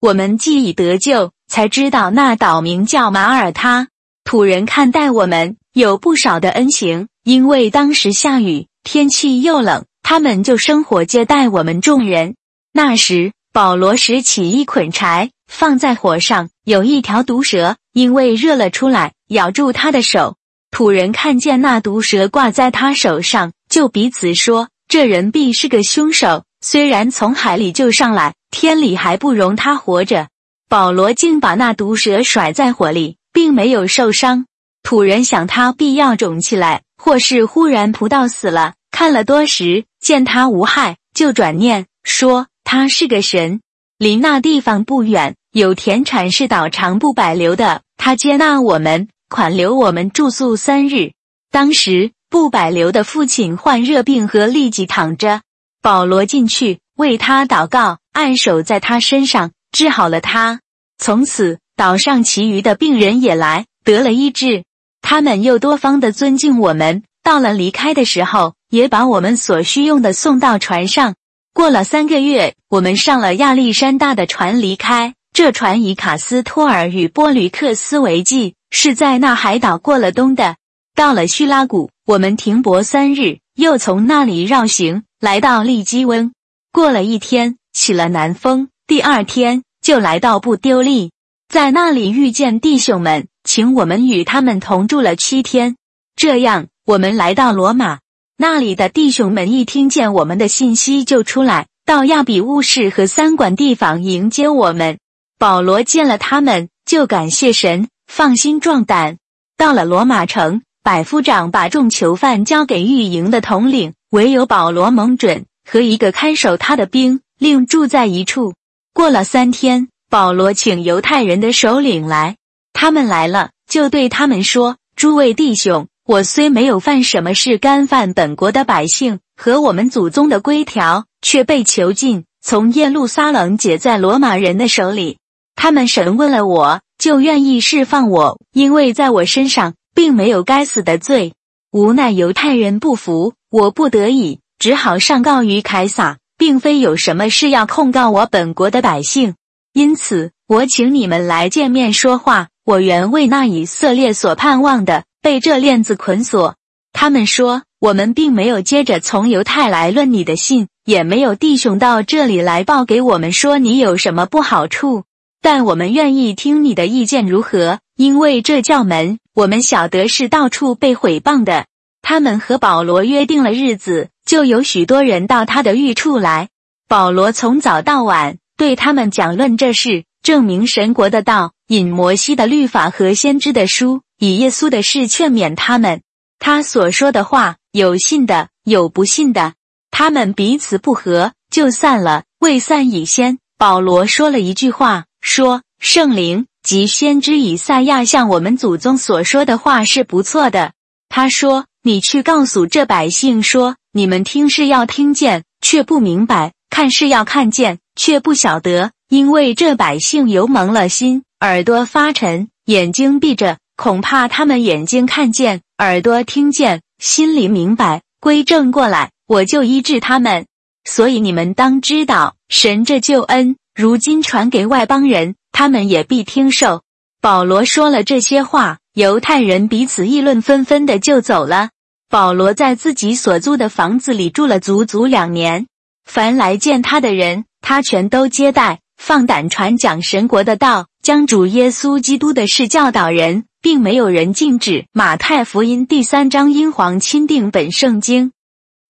[0.00, 3.88] 我们既已得救，才知道那岛名叫马耳他。
[4.22, 12.36] 土人看待我们有不少的恩情，因为当时下雨，天气又冷，他们就生火接待我们众人。
[12.72, 13.32] 那时。
[13.56, 20.36] 保罗拾起一捆柴，放在火上，有一条毒蛇，因为热了出来，咬住他的手。
[20.70, 26.44] 土人看见那毒蛇挂在他手上，就彼此说：“这人必是个凶手。
[26.60, 30.28] 虽然从海里救上来，天理还不容他活着。”
[30.68, 34.44] 保罗竟把那毒蛇甩在火里，并没有受伤。
[34.82, 38.74] 土人想他必要肿起来，或是忽然扑到死了。
[38.90, 42.48] 看了多时，见他无害，就转念说。
[42.68, 43.60] 他是个神，
[43.96, 47.82] 离那地方不远，有田产是岛长不百流的。
[47.96, 51.12] 他接纳我们，款留我们住宿三日。
[51.52, 55.42] 当时不百流的父亲患热病和立即躺着，
[55.80, 60.58] 保罗进去为他祷告，按手在他身上，治好了他。
[60.98, 64.64] 从此岛上其余的病人也来得了医治，
[65.02, 67.04] 他们又多方的尊敬我们。
[67.22, 71.14] 到了离开的时候，也把我们所需用的送到船上。
[71.56, 75.14] 过了三个月，我们上了亚历山大的船离开。
[75.32, 80.56] 这船以卡斯托尔与波吕克斯为记，是在那海岛过了冬的。
[80.94, 86.30] 到了叙拉古，我们停泊三日，又从那里绕行，来到利基温。
[86.72, 88.68] 过了一天，起了南风。
[88.86, 91.12] 第二天就来到布丢利，
[91.48, 95.76] 在那里遇见弟兄们，请我们与他们同住了七天。
[96.16, 98.00] 这样，我们来到罗马。
[98.38, 104.98] 那里的弟兄们一听见我们的信息，就出来到亚比乌市和三馆地方迎接我们。
[105.38, 109.16] 保罗见了他们，就感谢神，放心壮胆。
[109.56, 118.52] 到了罗马城，百夫长把众囚犯交给御营的统领，唯有保罗蒙准和一个看守他的兵，另住在一处。
[118.92, 122.36] 过了三天，保罗请犹太人的首领来，
[122.74, 135.18] 他们来了，就对他们说：“诸位弟兄。”我虽没有犯什么事，干犯本国的百姓和我们祖宗的规条，却被囚禁，从耶路撒冷解在罗马人的手里。
[135.56, 141.32] 他们审问了我，就愿意释放我，因为在我身上并没有该死的罪。
[141.72, 149.34] 无奈犹太人不服，我不得已只好上告于凯撒，并非有什么事要控告我本国的百姓。
[149.72, 152.46] 因此，我请你们来见面说话。
[152.64, 155.02] 我原为那以色列所盼望的。
[155.26, 156.54] 被这链子捆锁，
[156.92, 165.02] 他们说我们并没有接着从犹太来论你的信，也没有弟兄到这里来报给我们说你有什么不好处，
[165.42, 171.66] 但我们愿意听你的意见如何，因为这教门我们晓得是到处被毁谤的。
[172.02, 176.50] 他们和保罗约定了日子，就有许多人到他的寓处来。
[176.86, 186.02] 保罗从早到晚对他们讲论这事，证明神国的道，引摩西的律法和先知的书，以耶稣的事劝勉他们。
[186.38, 189.54] 他所说的话，有信的，有不信的。
[189.90, 192.24] 他们彼此不和，就散了。
[192.38, 200.72] 未散以先，保罗说了一句话，说：“圣灵及先知以赛亚向我们祖宗所说的话是不错的。”
[201.08, 201.66] 他说。
[201.82, 208.90] 你去告诉这百姓说：你们听是要听见，却不明白；看是要看见，却不晓得。
[209.08, 220.46] 因为这百姓油蒙了心，耳朵发沉，眼睛闭着，恐怕他们眼睛看见，耳朵听见，心里明白，归正过来，我就医治他们。
[220.84, 226.82] 所以你们当知道，神这救恩如今传给外邦人，他们也必听受。
[227.20, 231.70] 保罗说了这些话，犹太人彼此议论纷纷的就走了。
[232.08, 235.66] 保罗在自己所租的房子里住了足足两年，
[236.04, 244.86] 凡来见他的人，他全都接待，放胆传讲神国的道，将主耶稣基督的事教导人，并没有人禁止。
[244.92, 248.30] 马太福音第三章，英皇钦定本圣经。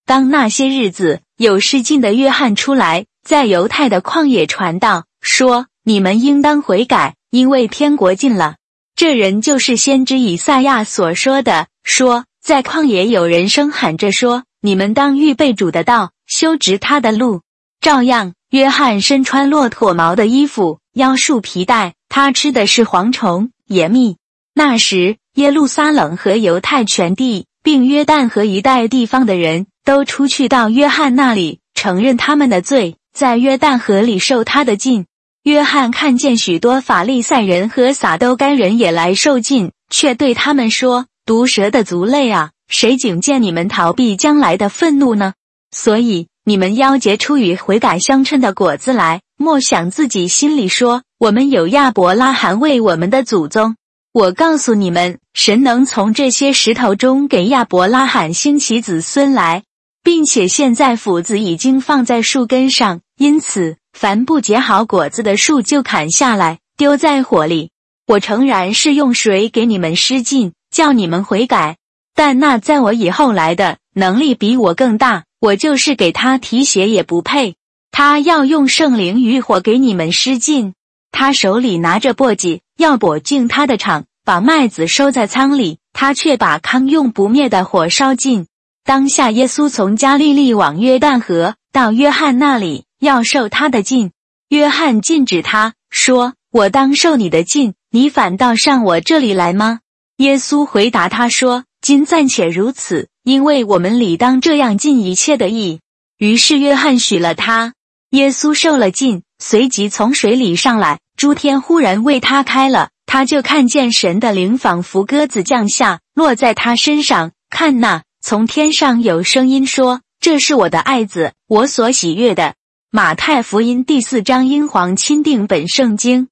[0.04, 8.56] 当那些日子，有失禁的约翰出来，在犹太的旷野传道，说：“你们应当悔改，因为天国近了。”
[8.94, 12.26] 这人就是先知以赛亚所说的，说。
[12.44, 17.40] 在旷野，有人声喊着说：“你们当预备主的道，修直他的路。”
[17.80, 24.18] 照样，约翰身穿骆驼毛的衣服，腰束皮带，他吃的是蝗虫、野蜜。
[24.58, 35.04] 那时，耶路撒冷和犹太全地，并约旦河一带地方的人都出去到约翰那里，承认他们的罪，在约旦河里受他的禁。
[35.42, 41.04] 约翰看见许多法利赛人和撒都该人也来受禁，却对他们说。
[41.26, 45.34] 毒蛇的族类啊，谁警戒你们逃避将来的愤怒呢？
[45.70, 53.76] 所以你们要结出与悔改相称的果子来，莫想自己心里说：我们有亚伯拉罕为我们的祖宗。
[54.16, 59.64] 我告诉你们，神能从这些石头中给亚伯拉罕兴起子孙来，
[60.02, 67.72] 并且现在斧子已经放在树根上，因此凡不结好果子的树就砍下来丢在火里。
[68.06, 70.54] 我诚然是用水给你们施浸。
[70.70, 71.76] 叫你们悔改，
[72.14, 77.56] 但那在我以后来的能力比我更大，我就是给他提鞋也不配。
[77.90, 80.72] 他要用圣灵与火给你们施尽，
[81.18, 88.46] 他手里拿着簸箕，要簸进他的场，把麦子收在仓里，他却把糠用不灭的火烧尽。
[88.84, 94.10] 当下耶稣从加利利往约旦河到约翰那里，要受他的禁。
[94.50, 99.80] 约翰禁止他说：“我当受你的禁，你反倒上我这里来吗？”
[100.18, 105.80] 耶稣回答他说：“今暂且如此，因为我们理当这样尽一切的意。”
[106.20, 107.72] 于是约翰许了他。
[108.10, 117.32] 耶稣受了禁，随即从水里上来，诸天忽然为他开了，他就看见神的灵仿佛鸽子降下，落在他身上。
[117.48, 122.54] 看那，从天上有声音说：“这是我的爱子，我所喜悦的。”
[122.92, 126.28] 马太福音第四章，英皇钦定本圣经。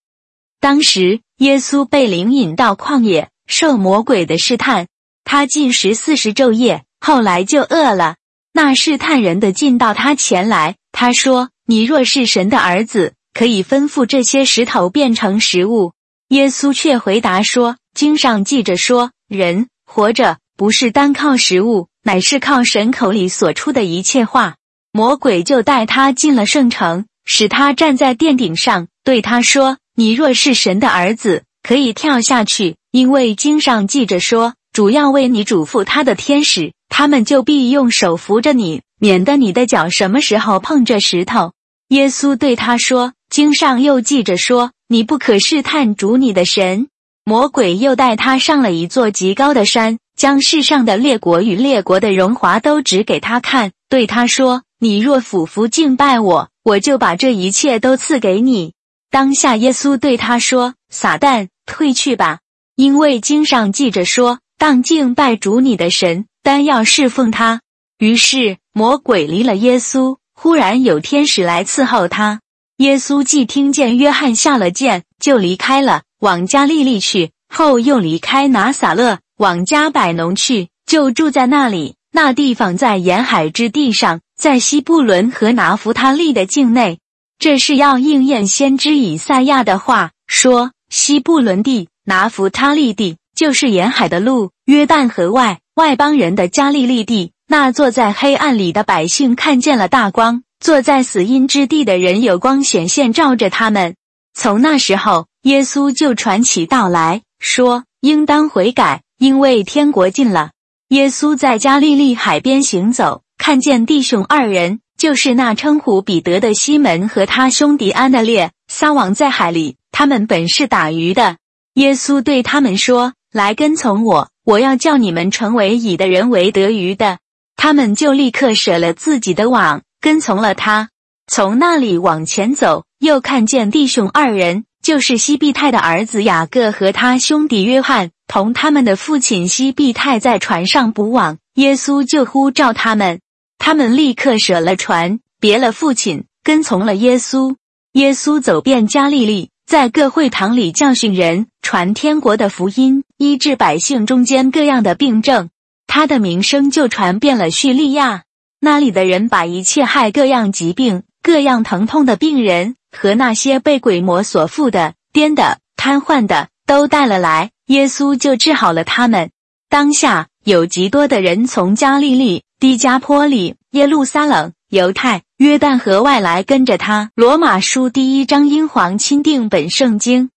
[0.60, 3.30] 当时耶稣被灵引到旷野。
[3.46, 4.86] 受魔鬼的试探，
[5.22, 8.16] 他进食四十昼夜，后来就饿了。
[8.54, 15.92] 那试探人的进到他前来，他说：“你若是神的儿子，可以吩咐这些石头变成食物。”
[16.30, 24.54] 耶稣却回答说：“经上记着说，人活着不是单靠食物，乃是靠神口里所出的一切话。”
[24.90, 41.52] 魔鬼就带他进了圣城，使他站在殿顶上，对他说：“你若是神的儿子，可以跳下去。”因为经上记着说，主要为你嘱咐他的天使，他们就必用手扶着你，免得你的脚什么时候碰着石头。
[41.94, 46.88] 耶稣对他说：“经上又记着说，你不可试探主你的神。”
[47.24, 58.72] 魔鬼又带他上了一座极高的山，将世上的列国与列国的荣华都指给他看，对他说：“你若俯伏敬拜我，我就把这一切都赐给你。”
[59.08, 62.40] 当下耶稣对他说：“撒旦，退去吧。”
[62.74, 67.60] 因为经上记着说，当敬拜主你的神，单要侍奉他。
[67.98, 72.40] 于是魔鬼离了耶稣，忽然有天使来伺候他。
[72.78, 77.30] 耶稣既听见约翰下了剑，就离开了，往加利利去。
[77.48, 81.94] 后又离开拿撒勒，往加百农去，就住在那里。
[82.10, 86.98] 那地方在沿海之地上，在西布伦和拿弗他利的境内。
[87.38, 91.88] 这是要应验先知以赛亚的话，说西布伦地。
[92.06, 97.32] 拿弗他利地就是沿海的路，约旦河外外邦人的加利利地。
[97.46, 103.96] 那坐在黑暗里的百姓看见了大光，坐在死荫之地的人有光显现照着他们。
[104.32, 110.50] 从那时候，耶稣就传起道来说：“应当悔改，因为天国近了。”
[110.88, 119.76] 耶稣在加利利海边行走，看见弟兄二人，就是那称呼彼得的西门和他兄弟安德烈，撒网在海里。
[119.92, 121.36] 他们本是打鱼的。
[121.74, 127.18] 耶稣对他们说：“来跟从我，我要叫你们成为以的人为得鱼的。”
[127.56, 130.90] 他们就立刻舍了自己的网，跟从了他。
[131.26, 141.38] 从那里往前走，又看见弟兄二人，就是西庇太的儿子雅各和他兄弟约翰，同他们的父亲西庇太在船上捕网。
[141.54, 143.20] 耶稣就呼召他们，
[143.58, 147.54] 他们立刻舍了船，别了父亲，跟从了耶稣。
[147.92, 155.48] 耶稣走遍加利利，在各会堂里教训人，传天国的福音，医治百姓中间各样的病症。
[155.96, 158.24] 他的名声就传遍了叙利亚，
[158.58, 169.30] 那里的人把一切害各样疾病、各样疼痛的病人和那些被鬼魔所附的、癫的、瘫痪的都带了来，耶稣就治好了他们。
[169.68, 177.12] 当下有极多的人从加利利、低加坡里、耶路撒冷、犹太、约旦河外来跟着他。
[177.14, 180.30] 罗马书第一章，英皇钦定本圣经。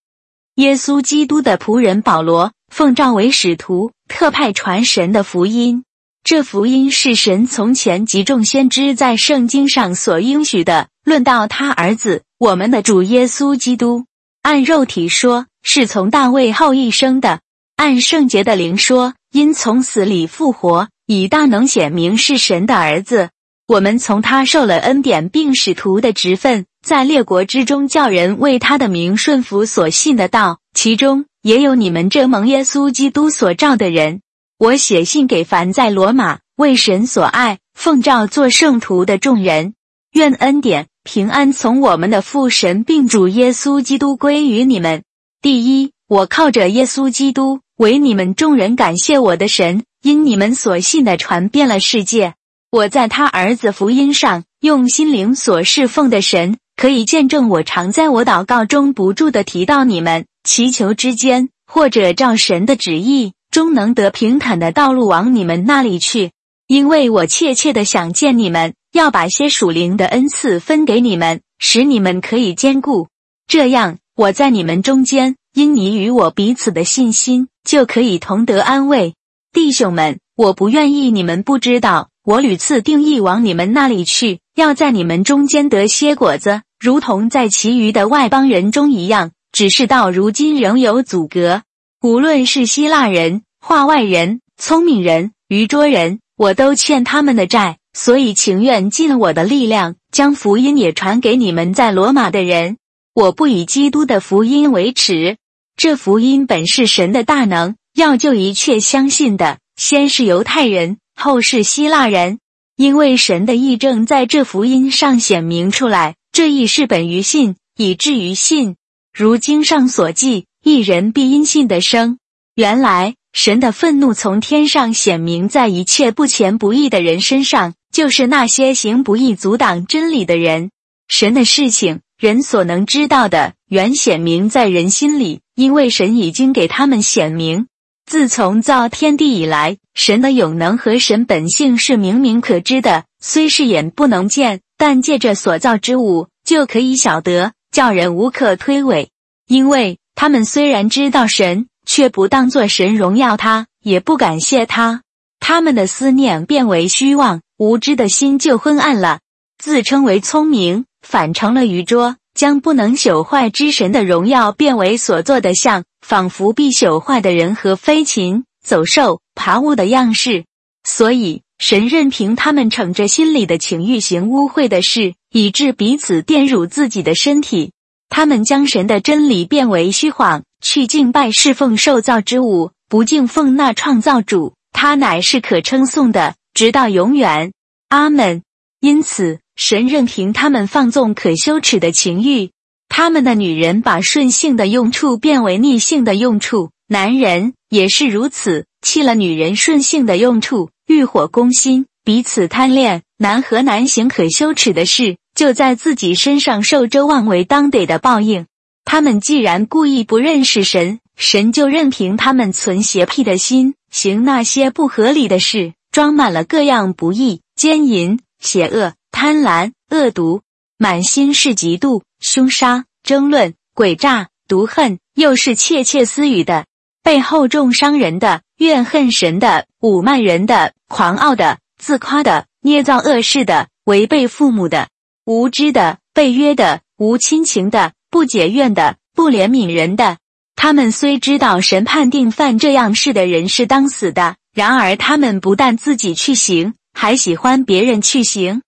[0.57, 3.91] 耶稣基督的仆人保罗奉召为使徒。
[4.07, 5.83] 特派传神的福音，
[6.23, 10.87] 这福音是神从前及众先知在圣经上所应许的。
[11.03, 14.05] 论到他儿子，我们的主耶稣基督，
[14.41, 17.41] 按肉体说，是从大卫后裔生的；
[17.75, 23.29] 按圣洁的灵说，因从死里复活，以大能显明是神的儿子。
[23.67, 31.25] 我们从他受了恩典，并使徒的职分，在列国之中叫人为他的名顺服所信的道，其中。
[31.43, 34.21] 也有你们这蒙耶稣基督所召的人，
[34.57, 39.73] 我写信给凡在罗马为神所爱、奉召做圣徒的众人，
[40.11, 45.03] 愿恩典平安从我们的父神并主耶稣基督归于你们。
[45.41, 52.33] 第一，我靠着耶稣基督为你们众人感谢我的神，因你们所信的传遍了世界。
[52.69, 60.25] 我在他儿子福音上用心灵所侍奉的神，可以见证我常在我祷告中不住的提到你们。
[60.43, 66.31] 祈求之间，或者照神的旨意，终能得平坦的道路往你们那里去。
[66.67, 73.07] 因为我切切的想见你们，要把些属灵的恩赐分给你们，使你们可以兼顾。
[73.47, 79.13] 这样，我在你们中间，因你与我彼此的信心，就可以同得安慰。
[79.53, 89.31] 弟兄们，我不愿意你们不知道，我屡次定义往你们那里去，要在你们中间得些果子，如同在其余的外邦人中一样。
[89.53, 91.61] 只是到如今仍有阻隔，
[92.01, 102.75] 无论是希腊人、化外人、聪明人、愚拙人，我都欠他们的债，所以情愿尽我的力量，将福音也传给你们在罗马的人。
[103.13, 105.37] 我不以基督的福音为耻，
[105.77, 112.37] 这福音本是神的大能，要救一切相信的，先是犹太人，后世希腊人，
[112.75, 118.75] 因为神的义正在这福音上显明出来，这义是本于信，以至于信。
[119.11, 122.19] 如经上所记，一人必因信的生。
[122.53, 130.69] 原来神的愤怒从天上显明在一切不前不义的人身上，就是那些行不义、阻挡真理的人。
[131.07, 137.65] 神的事情，人所能知道的，原显明在人心里，因为神已经给他们显明。
[138.07, 147.51] 自从造天地以来，神的永能和神本性是明明可知的，虽是眼不能见，但借着所造之物就可以晓得。
[147.69, 149.09] 叫人无可推诿，
[149.45, 155.01] 因为他们虽然知道神，却不当作神荣耀他，也不感谢他。
[155.41, 159.19] 他们的思念变为虚妄，无知的心就昏暗了。
[159.61, 170.45] 自称为聪明，反成了愚拙，将不能朽坏之神的荣耀变为所做的像，仿佛必朽坏的人和飞禽、走兽、爬物的样式。
[170.85, 171.41] 所以。
[171.59, 177.71] 神任凭他们逞着心里的情欲行污秽的事，以致彼此玷辱自己的身体。
[178.09, 184.53] 他们将神的真理变为虚谎，去敬拜侍奉受造之物，不敬奉那创造主。
[184.71, 187.53] 他乃是可称颂的，直到永远。
[187.89, 188.43] 阿门。
[188.79, 192.51] 因此，神任凭他们放纵可羞耻的情欲。
[192.89, 200.69] 他们的女人把顺性的用处变为逆性的用处，男人也是如此，弃了女人顺性的用处。
[200.87, 208.45] 欲火攻心，彼此贪恋，难和难行可羞耻的事，就在自己身上受周望为当得的报应。
[208.85, 220.41] 他们既然故意不认识神，神就任凭他们存邪僻的心，行那些不合理的事，装满了各样不义、奸淫、邪恶、贪婪、恶毒，
[220.77, 226.65] 满心是嫉妒、凶杀、争论、诡诈、毒恨，又是窃窃私语的，
[227.03, 234.89] 背后重伤人的，怨恨神的，侮慢人的，狂傲的，自夸的，捏造恶事的，违背父母的，
[235.25, 240.17] 无知的，背约的，无亲情的，不解怨的，不怜悯人的。
[240.55, 248.63] 他们虽知道神判定犯这样事的人是当死的，然而他们不但自己去行，还喜欢别人去行。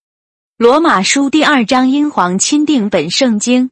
[0.59, 3.69] 罗马书第二章，英皇钦定本圣经。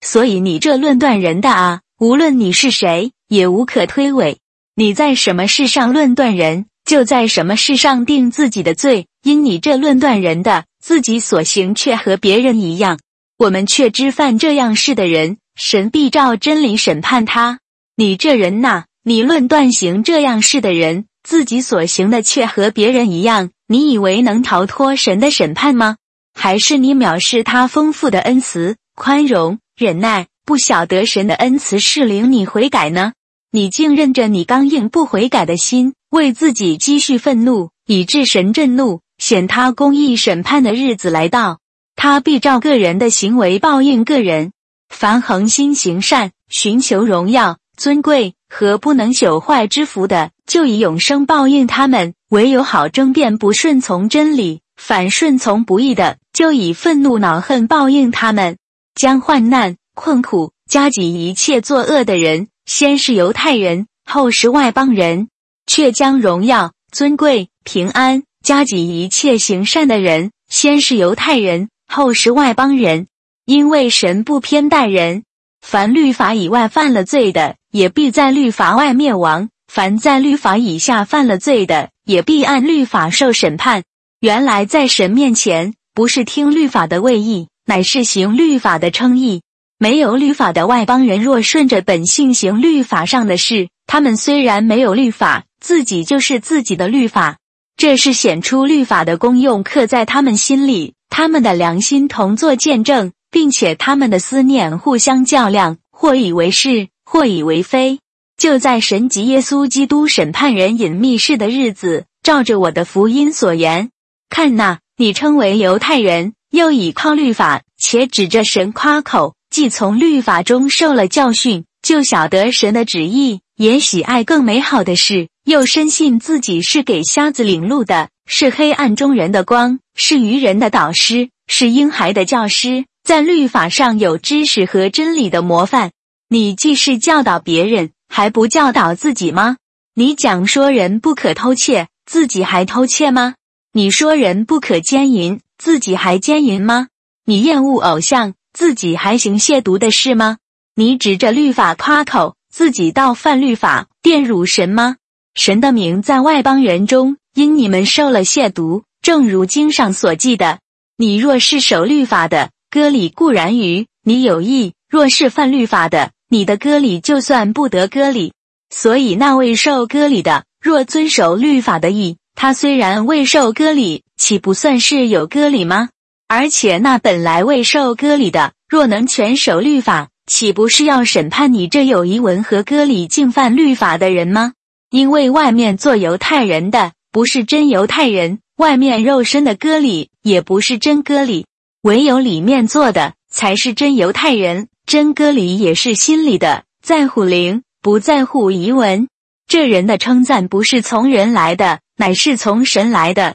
[0.00, 4.38] 所以你这论断人的啊，无论你是谁，也无可推诿。
[4.74, 9.06] 你在什么事上论断人，就在什么事上定自己的罪。
[9.22, 12.98] 因你这论断人的，自己所行却和别人一样。
[13.38, 15.36] 我们却知犯这样事的人。
[15.54, 17.60] 神必照真理审判他。
[17.94, 25.98] 你这人呐，你论断行这样事的人，自己所行的却和别人一样，你以为能逃脱神的审判吗？
[26.38, 33.14] 还是你藐视他丰富的恩慈、宽容、忍耐，不晓得神的恩慈是领你悔改呢？
[33.50, 41.58] 你竟认着你刚硬不悔改的心，为自己积蓄愤怒，以致神震怒，显他公义审判的日子来到，
[41.96, 44.52] 他必照个人的行为报应个人。
[44.90, 58.56] 凡恒心行善、寻求荣耀、尊贵和不能朽坏之福的，就以永生报应他们；唯有好争辩不顺从真理、反顺从不义的，就以愤怒恼恨报应他们。
[58.94, 65.26] 将患难、困苦加给一切作恶的人，先是犹太人，后是外邦人；
[65.66, 73.08] 却将荣耀、尊贵、平安加给一切行善的人，先是犹太人，后是外邦人。
[73.44, 75.24] 因为神不偏待人，
[75.60, 83.84] 凡律法以外犯了罪的，也必在律法外灭亡；凡在律法以下犯了罪的，也必按律法受审判。
[84.20, 89.42] 原来在神面前，不是听律法的位义，乃是行律法的称义。
[89.78, 97.36] 没有律法的外邦人，若顺着本性行律法上的事，他们虽然没有律法，自己就是自己的律法。
[97.76, 103.12] 这是显出律法的功用，刻在他们心里，他们的良心同作见证。
[103.28, 107.98] 并且他们的思念互相较量，或以为是，或以为非。
[108.38, 113.90] 就在神及耶稣基督审判人隐秘事的日子，照着我的福音所言，
[114.28, 132.84] 看那，你称为犹太人，又倚靠律法，且指着神夸口，既从律法中受了教训，就晓得神的旨意，也喜爱更美好的事，又深信自己是给瞎子领路的，是黑暗中人的光，是愚人的导师，是婴孩的教师。
[133.04, 135.92] 在律法上有知识和真理的模范，
[136.28, 139.58] 你既是教导别人，还不教导自己吗？
[139.94, 143.36] 你讲说人不可偷窃，自己还偷窃吗？
[143.76, 146.88] 你说人不可奸淫，自己还奸淫吗？
[147.26, 150.38] 你厌恶偶像，自己还行亵渎的事吗？
[150.74, 154.96] 你指着律法夸口，自己倒犯律法，玷辱神吗？
[155.34, 160.60] 神的名在外邦人中，因你们受了亵渎，正如经上所记的。
[160.96, 168.32] 你若是守律法的，割礼固然于你有益，若是犯律法的，你的割礼就算不得割礼。
[168.70, 175.88] 所以那位受割礼的，若遵守律法的义，他虽然未受割礼，岂不算是有割礼吗？
[176.28, 184.52] 而且那本来未受割礼的，若能全守律法，岂不是要审判你这有遗文和割礼竟犯律法的人吗？
[184.90, 191.46] 因为外面做犹太人的不是真犹太人，外面肉身的割礼也不是真割礼。
[191.82, 199.08] 唯有里面做的才是真犹太人，真割礼也是心里的，在乎灵，不在乎遗文。
[199.48, 203.22] 这人的称赞不是从人来的，乃是从神来的。